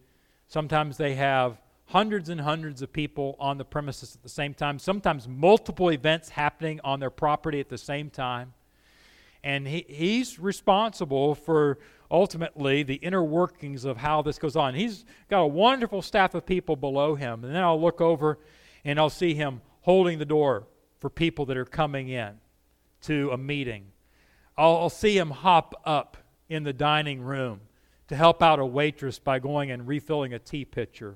[0.49, 4.79] Sometimes they have hundreds and hundreds of people on the premises at the same time,
[4.79, 8.53] sometimes multiple events happening on their property at the same time.
[9.43, 11.77] And he, he's responsible for
[12.09, 14.73] ultimately the inner workings of how this goes on.
[14.73, 17.45] He's got a wonderful staff of people below him.
[17.45, 18.39] And then I'll look over
[18.83, 20.67] and I'll see him holding the door
[20.99, 22.35] for people that are coming in
[23.01, 23.85] to a meeting.
[24.57, 26.17] I'll, I'll see him hop up
[26.49, 27.61] in the dining room
[28.07, 31.15] to help out a waitress by going and refilling a tea pitcher.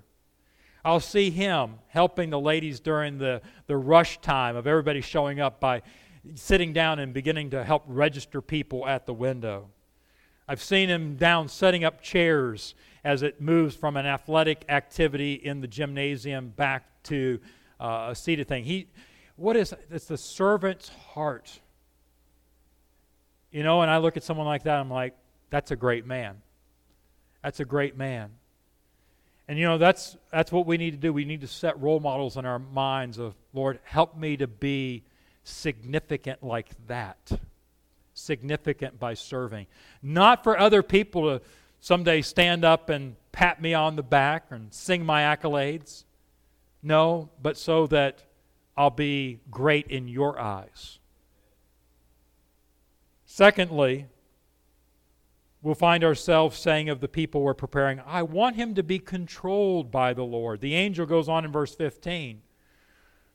[0.86, 5.60] I'll see him helping the ladies during the, the rush time of everybody showing up
[5.60, 5.82] by
[6.36, 9.70] sitting down and beginning to help register people at the window.
[10.48, 15.62] I've seen him down setting up chairs as it moves from an athletic activity in
[15.62, 17.40] the gymnasium back to
[17.84, 18.64] uh, a seated thing.
[18.64, 18.88] He,
[19.36, 21.60] what is it's the servant's heart.
[23.52, 25.16] You know, and I look at someone like that, I'm like,
[25.50, 26.42] that's a great man.
[27.44, 28.32] That's a great man.
[29.48, 31.12] And you know, that's that's what we need to do.
[31.12, 35.04] We need to set role models in our minds of, Lord, help me to be
[35.44, 37.32] significant like that.
[38.14, 39.68] Significant by serving.
[40.02, 41.46] Not for other people to
[41.82, 46.06] someday stand up and pat me on the back and sing my accolades.
[46.84, 48.24] No, but so that
[48.76, 51.00] I'll be great in your eyes.
[53.26, 54.08] Secondly,
[55.62, 59.90] we'll find ourselves saying of the people we're preparing, I want him to be controlled
[59.90, 60.60] by the Lord.
[60.60, 62.42] The angel goes on in verse 15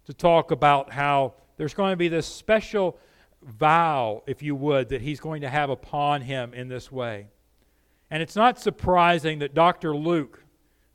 [0.05, 2.99] to talk about how there's going to be this special
[3.43, 7.29] vow, if you would, that he's going to have upon him in this way.
[8.11, 9.95] And it's not surprising that Dr.
[9.97, 10.43] Luke,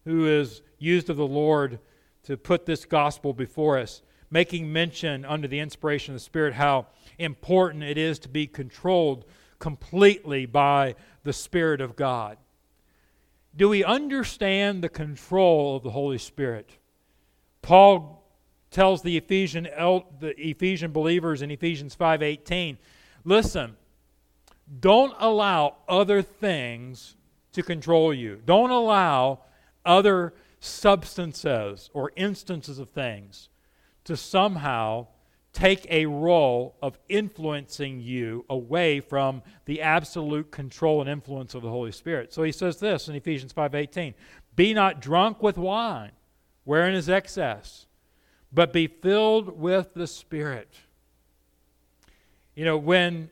[0.06, 1.80] who is used of the Lord
[2.24, 4.02] to put this gospel before us,
[4.32, 6.88] making mention under the inspiration of the Spirit how
[7.20, 9.26] important it is to be controlled
[9.60, 12.38] completely by the Spirit of God.
[13.56, 16.72] do we understand the control of the Holy Spirit?
[17.62, 18.24] Paul
[18.72, 22.78] tells the Ephesian, the Ephesian believers in Ephesians 5:18,
[23.24, 23.78] listen,
[24.80, 27.16] don't allow other things
[27.52, 28.42] to control you.
[28.46, 29.42] Don't allow
[29.86, 30.34] other
[30.64, 33.50] substances or instances of things
[34.06, 35.06] to somehow
[35.52, 41.70] take a role of influencing you away from the absolute control and influence of the
[41.70, 42.34] Holy Spirit.
[42.34, 44.16] So he says this in Ephesians 5:18,
[44.56, 46.14] "Be not drunk with wine,
[46.64, 47.86] wherein is excess,
[48.52, 50.80] but be filled with the Spirit."
[52.56, 53.30] You know, when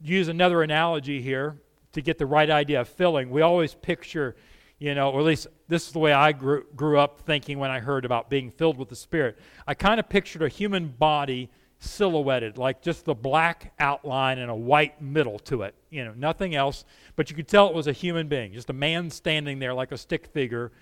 [0.00, 1.60] use another analogy here
[1.92, 4.34] to get the right idea of filling, we always picture
[4.78, 7.70] you know, or at least this is the way I grew, grew up thinking when
[7.70, 9.38] I heard about being filled with the Spirit.
[9.66, 11.50] I kind of pictured a human body
[11.80, 16.54] silhouetted, like just the black outline and a white middle to it, you know, nothing
[16.54, 16.84] else.
[17.16, 19.92] But you could tell it was a human being, just a man standing there like
[19.92, 20.72] a stick figure,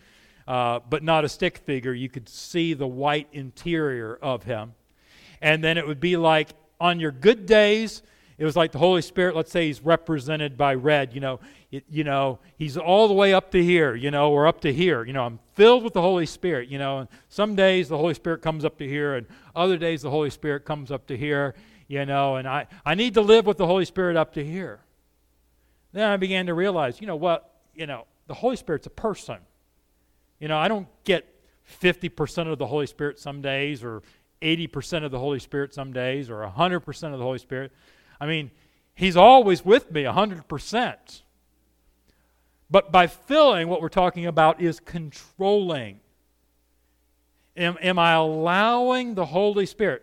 [0.46, 1.92] uh, but not a stick figure.
[1.92, 4.74] You could see the white interior of him.
[5.40, 8.02] And then it would be like on your good days,
[8.38, 11.84] it was like the Holy Spirit, let's say he's represented by red, you know, it,
[11.88, 15.04] you know, he's all the way up to here, you know, or up to here.
[15.04, 18.14] You know, I'm filled with the Holy Spirit, you know, and some days the Holy
[18.14, 21.54] Spirit comes up to here, and other days the Holy Spirit comes up to here,
[21.88, 24.80] you know, and I, I need to live with the Holy Spirit up to here.
[25.92, 29.38] Then I began to realize, you know what, you know, the Holy Spirit's a person.
[30.38, 31.26] You know, I don't get
[31.80, 34.02] 50% of the Holy Spirit some days, or
[34.42, 37.72] 80% of the Holy Spirit some days, or 100% of the Holy Spirit.
[38.20, 38.50] I mean,
[38.96, 41.20] He's always with me 100%.
[42.70, 46.00] But by filling, what we're talking about is controlling.
[47.56, 50.02] Am, am I allowing the Holy Spirit,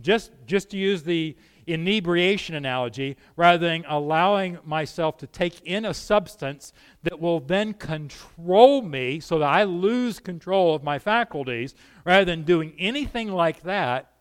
[0.00, 1.36] just, just to use the
[1.66, 8.82] inebriation analogy, rather than allowing myself to take in a substance that will then control
[8.82, 14.13] me so that I lose control of my faculties, rather than doing anything like that,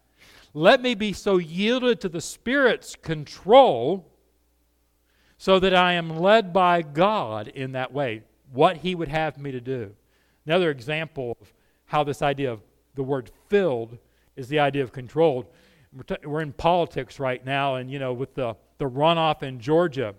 [0.54, 4.10] let me be so yielded to the Spirit's control
[5.38, 9.52] so that I am led by God in that way, what He would have me
[9.52, 9.94] to do.
[10.46, 11.54] Another example of
[11.86, 12.62] how this idea of
[12.96, 13.98] the word filled
[14.36, 15.48] is the idea of controlled.
[15.92, 19.60] We're, t- we're in politics right now, and you know, with the, the runoff in
[19.60, 20.14] Georgia,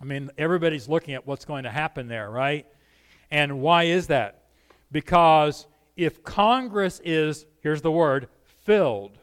[0.00, 2.66] I mean, everybody's looking at what's going to happen there, right?
[3.30, 4.44] And why is that?
[4.90, 5.66] Because
[5.96, 8.28] if Congress is, here's the word,
[8.64, 9.18] filled,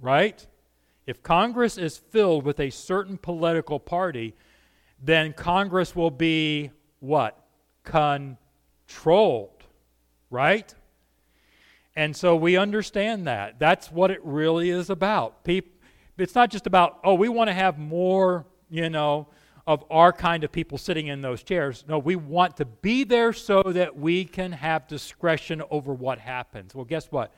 [0.00, 0.46] right?
[1.06, 4.34] If Congress is filled with a certain political party,
[5.02, 6.70] then Congress will be
[7.00, 7.38] what?
[7.84, 9.64] Controlled,
[10.30, 10.74] right?
[11.96, 13.58] And so we understand that.
[13.58, 15.44] That's what it really is about.
[15.44, 15.72] People,
[16.16, 19.28] it's not just about, oh, we want to have more, you know,
[19.66, 21.84] of our kind of people sitting in those chairs.
[21.88, 26.74] No, we want to be there so that we can have discretion over what happens.
[26.74, 27.32] Well, guess what?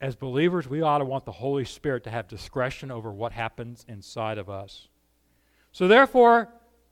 [0.00, 3.84] As believers, we ought to want the Holy Spirit to have discretion over what happens
[3.88, 4.88] inside of us.
[5.72, 6.48] So, therefore,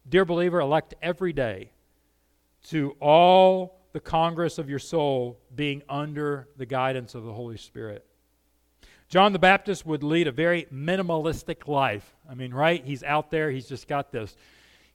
[0.09, 1.71] dear believer, elect every day
[2.69, 8.05] to all the Congress of your soul being under the guidance of the Holy Spirit.
[9.09, 12.15] John the Baptist would lead a very minimalistic life.
[12.29, 12.85] I mean, right?
[12.85, 14.37] He's out there, he's just got this,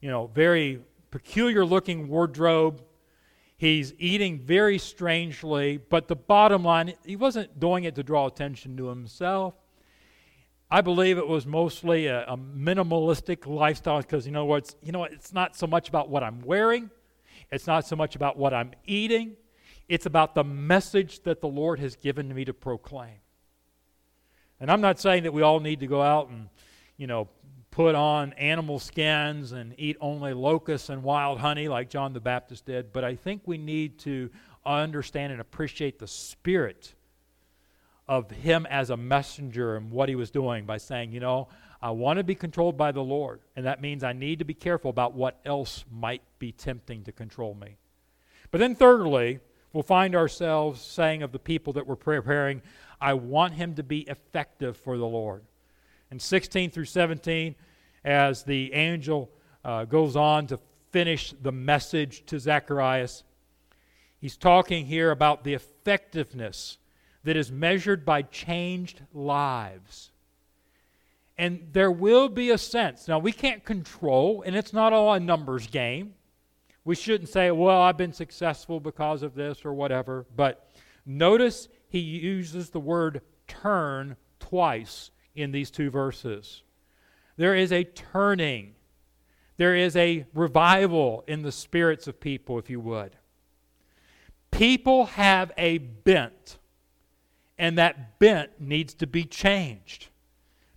[0.01, 0.82] you know, very
[1.12, 2.84] peculiar looking wardrobe.
[3.62, 8.76] He's eating very strangely, but the bottom line, he wasn't doing it to draw attention
[8.78, 9.53] to himself.
[10.72, 14.74] I believe it was mostly a, a minimalistic lifestyle because you know what?
[14.82, 15.03] You know?
[15.03, 16.89] It's not so much about what I'm wearing.
[17.51, 19.36] It's not so much about what I'm eating.
[19.88, 23.20] It's about the message that the Lord has given me to proclaim.
[24.59, 26.49] And I'm not saying that we all need to go out and,
[26.97, 27.30] you know,
[27.72, 32.66] put on animal skins and eat only locusts and wild honey like John the Baptist
[32.66, 34.30] did, but I think we need to
[34.66, 36.94] understand and appreciate the spirit
[38.08, 41.48] of him as a messenger and what he was doing by saying, you know,
[41.82, 44.54] I want to be controlled by the Lord, and that means I need to be
[44.54, 47.78] careful about what else might be tempting to control me.
[48.52, 49.40] But then, thirdly,
[49.72, 52.62] we'll find ourselves saying of the people that we're preparing,
[53.00, 55.44] I want him to be effective for the Lord.
[56.12, 57.55] In 16 through 17,
[58.03, 59.32] as the angel
[59.64, 60.59] uh, goes on to
[60.91, 63.24] finish the message to Zacharias,
[64.20, 66.78] he's talking here about the effectiveness
[67.24, 70.12] that is measured by changed lives.
[71.38, 73.07] And there will be a sense.
[73.07, 76.16] Now, we can't control, and it's not all a numbers game.
[76.84, 80.26] We shouldn't say, well, I've been successful because of this or whatever.
[80.36, 80.68] But
[81.05, 86.64] notice he uses the word turn twice in these two verses.
[87.38, 88.76] There is a turning
[89.62, 93.16] There is a revival in the spirits of people, if you would.
[94.50, 96.58] People have a bent,
[97.60, 100.08] and that bent needs to be changed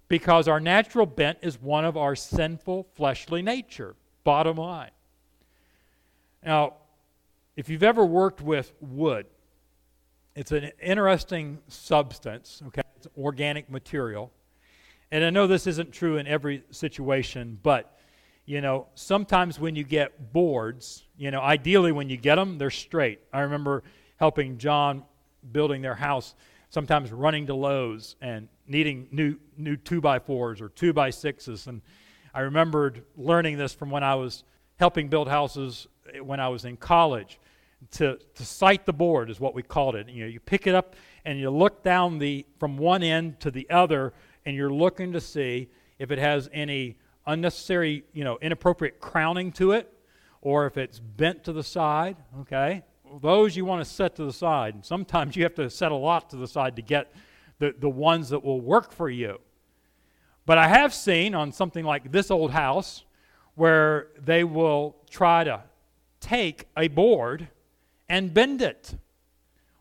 [0.07, 4.91] because our natural bent is one of our sinful fleshly nature, bottom line.
[6.45, 6.75] Now,
[7.57, 9.25] if you've ever worked with wood,
[10.37, 12.83] it's an interesting substance, okay?
[12.97, 14.31] It's organic material.
[15.15, 17.97] And I know this isn't true in every situation, but
[18.47, 22.69] you know, sometimes when you get boards, you know, ideally when you get them, they're
[22.69, 23.21] straight.
[23.33, 23.85] I remember
[24.17, 25.05] helping John
[25.53, 26.35] building their house,
[26.69, 31.69] sometimes running to Lowe's and needing new new two by fours or two by sixes.
[31.69, 31.81] And
[32.35, 34.43] I remembered learning this from when I was
[34.81, 37.39] helping build houses eh, when I was in college.
[37.99, 40.09] To, to sight the board is what we called it.
[40.09, 43.53] You know, you pick it up and you look down the from one end to
[43.53, 44.13] the other,
[44.47, 45.69] and you're looking to see
[45.99, 49.93] if it has any unnecessary, you know, inappropriate crowning to it,
[50.43, 52.17] or if it's bent to the side.
[52.41, 52.83] Okay,
[53.21, 54.75] those you want to set to the side.
[54.75, 57.13] And sometimes you have to set a lot to the side to get
[57.59, 59.39] the, the ones that will work for you.
[60.47, 63.05] But I have seen on something like this old house
[63.55, 65.63] where they will try to
[66.21, 67.49] take a board
[68.09, 68.95] and bend it.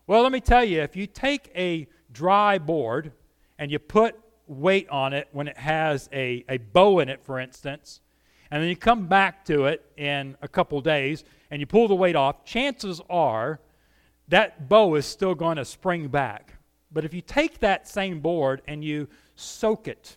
[0.06, 3.12] Well, let me tell you, if you take a dry board
[3.58, 7.38] and you put weight on it when it has a, a bow in it, for
[7.38, 8.00] instance,
[8.50, 11.94] and then you come back to it in a couple days and you pull the
[11.94, 13.60] weight off, chances are
[14.28, 16.54] that bow is still going to spring back.
[16.92, 20.16] But if you take that same board and you soak it,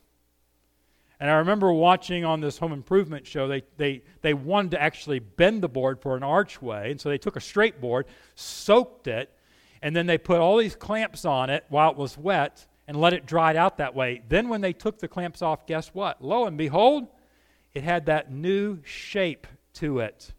[1.20, 5.20] and I remember watching on this home improvement show, they, they, they wanted to actually
[5.20, 6.92] bend the board for an archway.
[6.92, 8.06] And so they took a straight board,
[8.36, 9.32] soaked it,
[9.82, 13.14] and then they put all these clamps on it while it was wet and let
[13.14, 14.22] it dry out that way.
[14.28, 16.24] Then when they took the clamps off, guess what?
[16.24, 17.08] Lo and behold,
[17.74, 20.34] it had that new shape to it.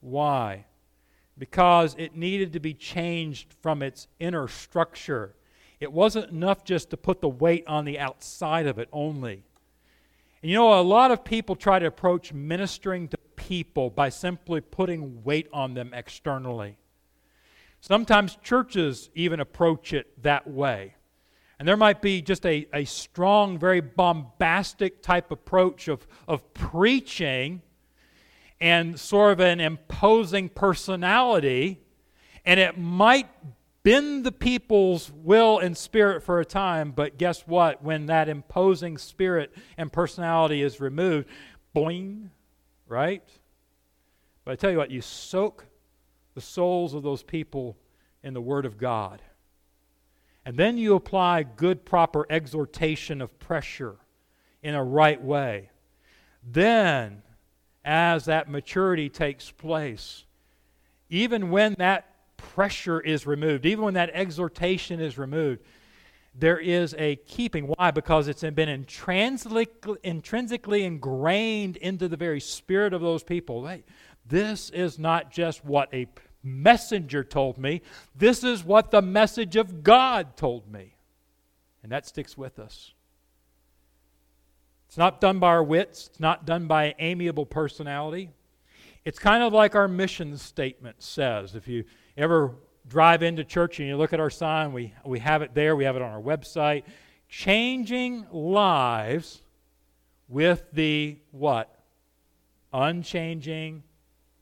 [0.00, 0.64] Why?
[1.38, 5.34] Because it needed to be changed from its inner structure.
[5.78, 9.44] It wasn't enough just to put the weight on the outside of it only.
[10.42, 14.60] And you know, a lot of people try to approach ministering to people by simply
[14.62, 16.78] putting weight on them externally.
[17.80, 20.94] Sometimes churches even approach it that way.
[21.58, 27.62] And there might be just a, a strong, very bombastic type approach of, of preaching
[28.60, 31.80] and sort of an imposing personality.
[32.44, 33.28] And it might
[33.82, 37.82] bend the people's will and spirit for a time, but guess what?
[37.82, 41.28] When that imposing spirit and personality is removed,
[41.74, 42.30] boing,
[42.88, 43.22] right?
[44.44, 45.66] But I tell you what, you soak
[46.34, 47.76] the souls of those people
[48.22, 49.22] in the Word of God.
[50.46, 53.96] And then you apply good, proper exhortation of pressure
[54.62, 55.70] in a right way.
[56.48, 57.24] Then,
[57.84, 60.24] as that maturity takes place,
[61.10, 65.62] even when that pressure is removed, even when that exhortation is removed,
[66.32, 67.66] there is a keeping.
[67.66, 67.90] Why?
[67.90, 73.66] Because it's been intrinsically, ingrained into the very spirit of those people.
[73.66, 73.82] Hey,
[74.24, 76.06] this is not just what a
[76.42, 77.82] messenger told me,
[78.14, 80.96] this is what the message of God told me.
[81.82, 82.92] And that sticks with us.
[84.88, 88.30] It's not done by our wits, it's not done by amiable personality.
[89.04, 91.54] It's kind of like our mission statement says.
[91.54, 91.84] If you
[92.16, 92.54] ever
[92.88, 95.84] drive into church and you look at our sign, we, we have it there, we
[95.84, 96.84] have it on our website.
[97.28, 99.42] Changing lives
[100.28, 101.72] with the what?
[102.72, 103.82] Unchanging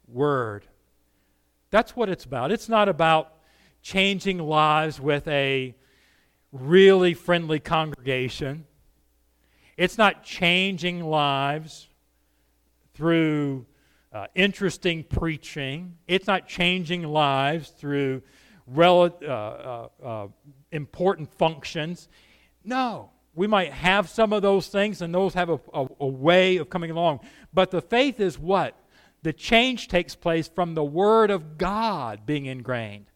[0.09, 0.65] word.
[1.75, 2.53] That's what it's about.
[2.53, 3.33] It's not about
[3.83, 5.75] changing lives with a
[6.53, 8.65] really friendly congregation.
[9.77, 11.89] It's not changing lives
[12.95, 13.67] through
[14.13, 15.97] uh, interesting preaching.
[16.07, 18.23] It's not changing lives through
[18.69, 20.29] rel- uh, uh, uh,
[20.71, 22.09] important functions.
[22.63, 23.11] No.
[23.35, 26.71] We might have some of those things, and those have a, a, a way of
[26.71, 27.19] coming along.
[27.53, 28.77] But the faith is what?
[29.25, 33.07] The change takes place from the Word of God being ingrained.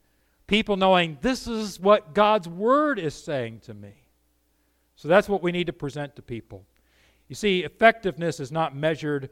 [0.47, 3.93] People knowing this is what God's Word is saying to me.
[4.97, 6.65] So that's what we need to present to people.
[7.29, 9.29] You see, effectiveness is not measured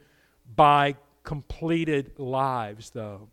[0.55, 3.31] by completed lives, though.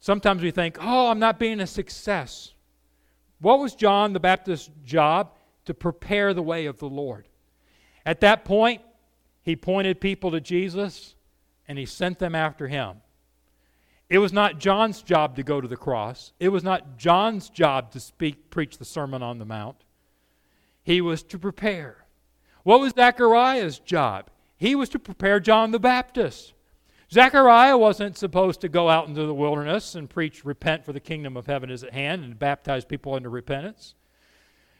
[0.00, 2.54] Sometimes we think, oh, I'm not being a success.
[3.38, 5.30] What was John the Baptist's job?
[5.66, 7.28] To prepare the way of the Lord.
[8.04, 8.82] At that point,
[9.42, 11.14] he pointed people to Jesus
[11.68, 13.02] and he sent them after him.
[14.08, 16.32] It was not John's job to go to the cross.
[16.40, 19.84] It was not John's job to speak, preach the Sermon on the Mount.
[20.82, 22.06] He was to prepare.
[22.62, 24.30] What was Zechariah's job?
[24.56, 26.54] He was to prepare John the Baptist.
[27.12, 31.36] Zechariah wasn't supposed to go out into the wilderness and preach, Repent, for the kingdom
[31.36, 33.94] of heaven is at hand, and baptize people into repentance.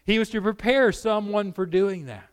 [0.04, 2.28] He was to prepare someone for doing that.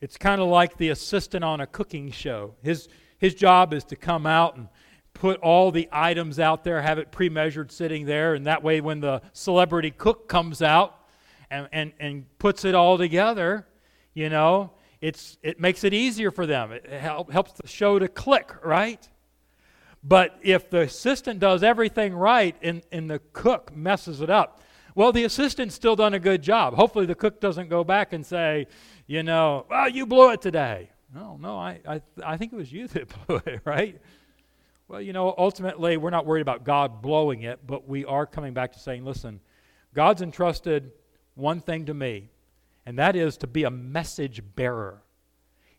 [0.00, 2.54] It's kind of like the assistant on a cooking show.
[2.62, 2.88] His,
[3.18, 4.68] his job is to come out and
[5.12, 8.80] put all the items out there, have it pre measured sitting there, and that way
[8.80, 10.96] when the celebrity cook comes out
[11.50, 13.66] and, and, and puts it all together,
[14.14, 14.70] you know,
[15.00, 16.72] it's, it makes it easier for them.
[16.72, 19.08] It help, helps the show to click, right?
[20.02, 24.62] But if the assistant does everything right and, and the cook messes it up,
[24.94, 26.74] well, the assistant's still done a good job.
[26.74, 28.66] Hopefully, the cook doesn't go back and say,
[29.08, 30.90] you know, well, you blew it today.
[31.12, 34.00] No, no, I, I, I think it was you that blew it, right?
[34.86, 38.54] Well, you know, ultimately, we're not worried about God blowing it, but we are coming
[38.54, 39.40] back to saying, listen,
[39.94, 40.92] God's entrusted
[41.34, 42.30] one thing to me,
[42.86, 45.02] and that is to be a message bearer.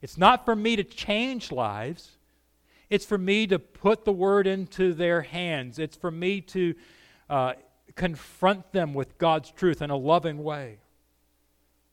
[0.02, 2.18] It's not for me to change lives,
[2.90, 6.74] it's for me to put the word into their hands, it's for me to
[7.30, 7.54] uh,
[7.96, 10.80] confront them with God's truth in a loving way.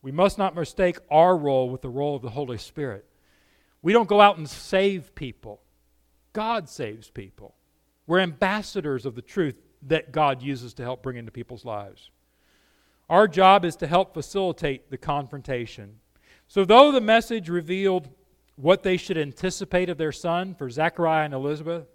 [0.07, 3.05] We must not mistake our role with the role of the Holy Spirit.
[3.83, 5.63] We don't go out and save people,
[6.33, 7.57] God saves people.
[8.07, 12.13] We're ambassadors of the truth that God uses to help bring into people's lives.
[13.11, 15.97] Our job is to help facilitate the confrontation.
[16.47, 18.09] So, though the message revealed
[18.55, 21.89] what they should anticipate of their son for Zechariah and Elizabeth,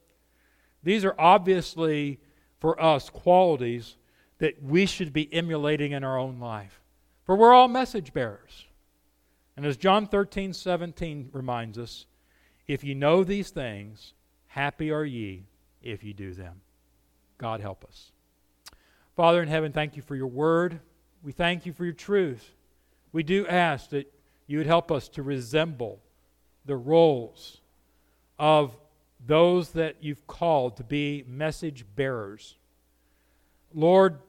[0.84, 2.20] these are obviously
[2.60, 3.96] for us qualities
[4.40, 6.81] that we should be emulating in our own life.
[7.26, 8.66] For we're all message bearers.
[9.56, 12.06] And as John 13, 17 reminds us,
[12.68, 14.14] if you know these things,
[14.48, 15.44] happy are ye
[15.82, 16.62] if you do them.
[17.38, 18.12] God help us.
[19.16, 20.80] Father in heaven, thank you for your word.
[21.24, 22.56] We thank you for your truth.
[23.12, 24.12] We do ask that
[24.48, 26.02] you would help us to resemble
[26.66, 27.62] the roles
[28.40, 28.76] of
[29.26, 32.58] those that you've called to be message bearers.
[33.74, 34.20] Lord,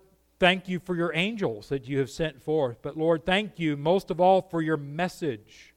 [0.43, 2.79] Thank you for your angels that you have sent forth.
[2.83, 5.73] But Lord, thank you most of all for your message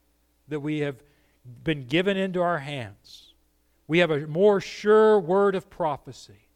[0.47, 1.03] that we have
[1.63, 3.35] been given into our hands.
[3.87, 6.47] We have a more sure word of prophecy.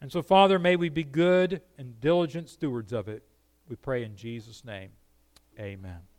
[0.00, 3.22] And so, Father, may we be good and diligent stewards of it.
[3.68, 4.88] We pray in Jesus' name.
[5.58, 6.09] Amen.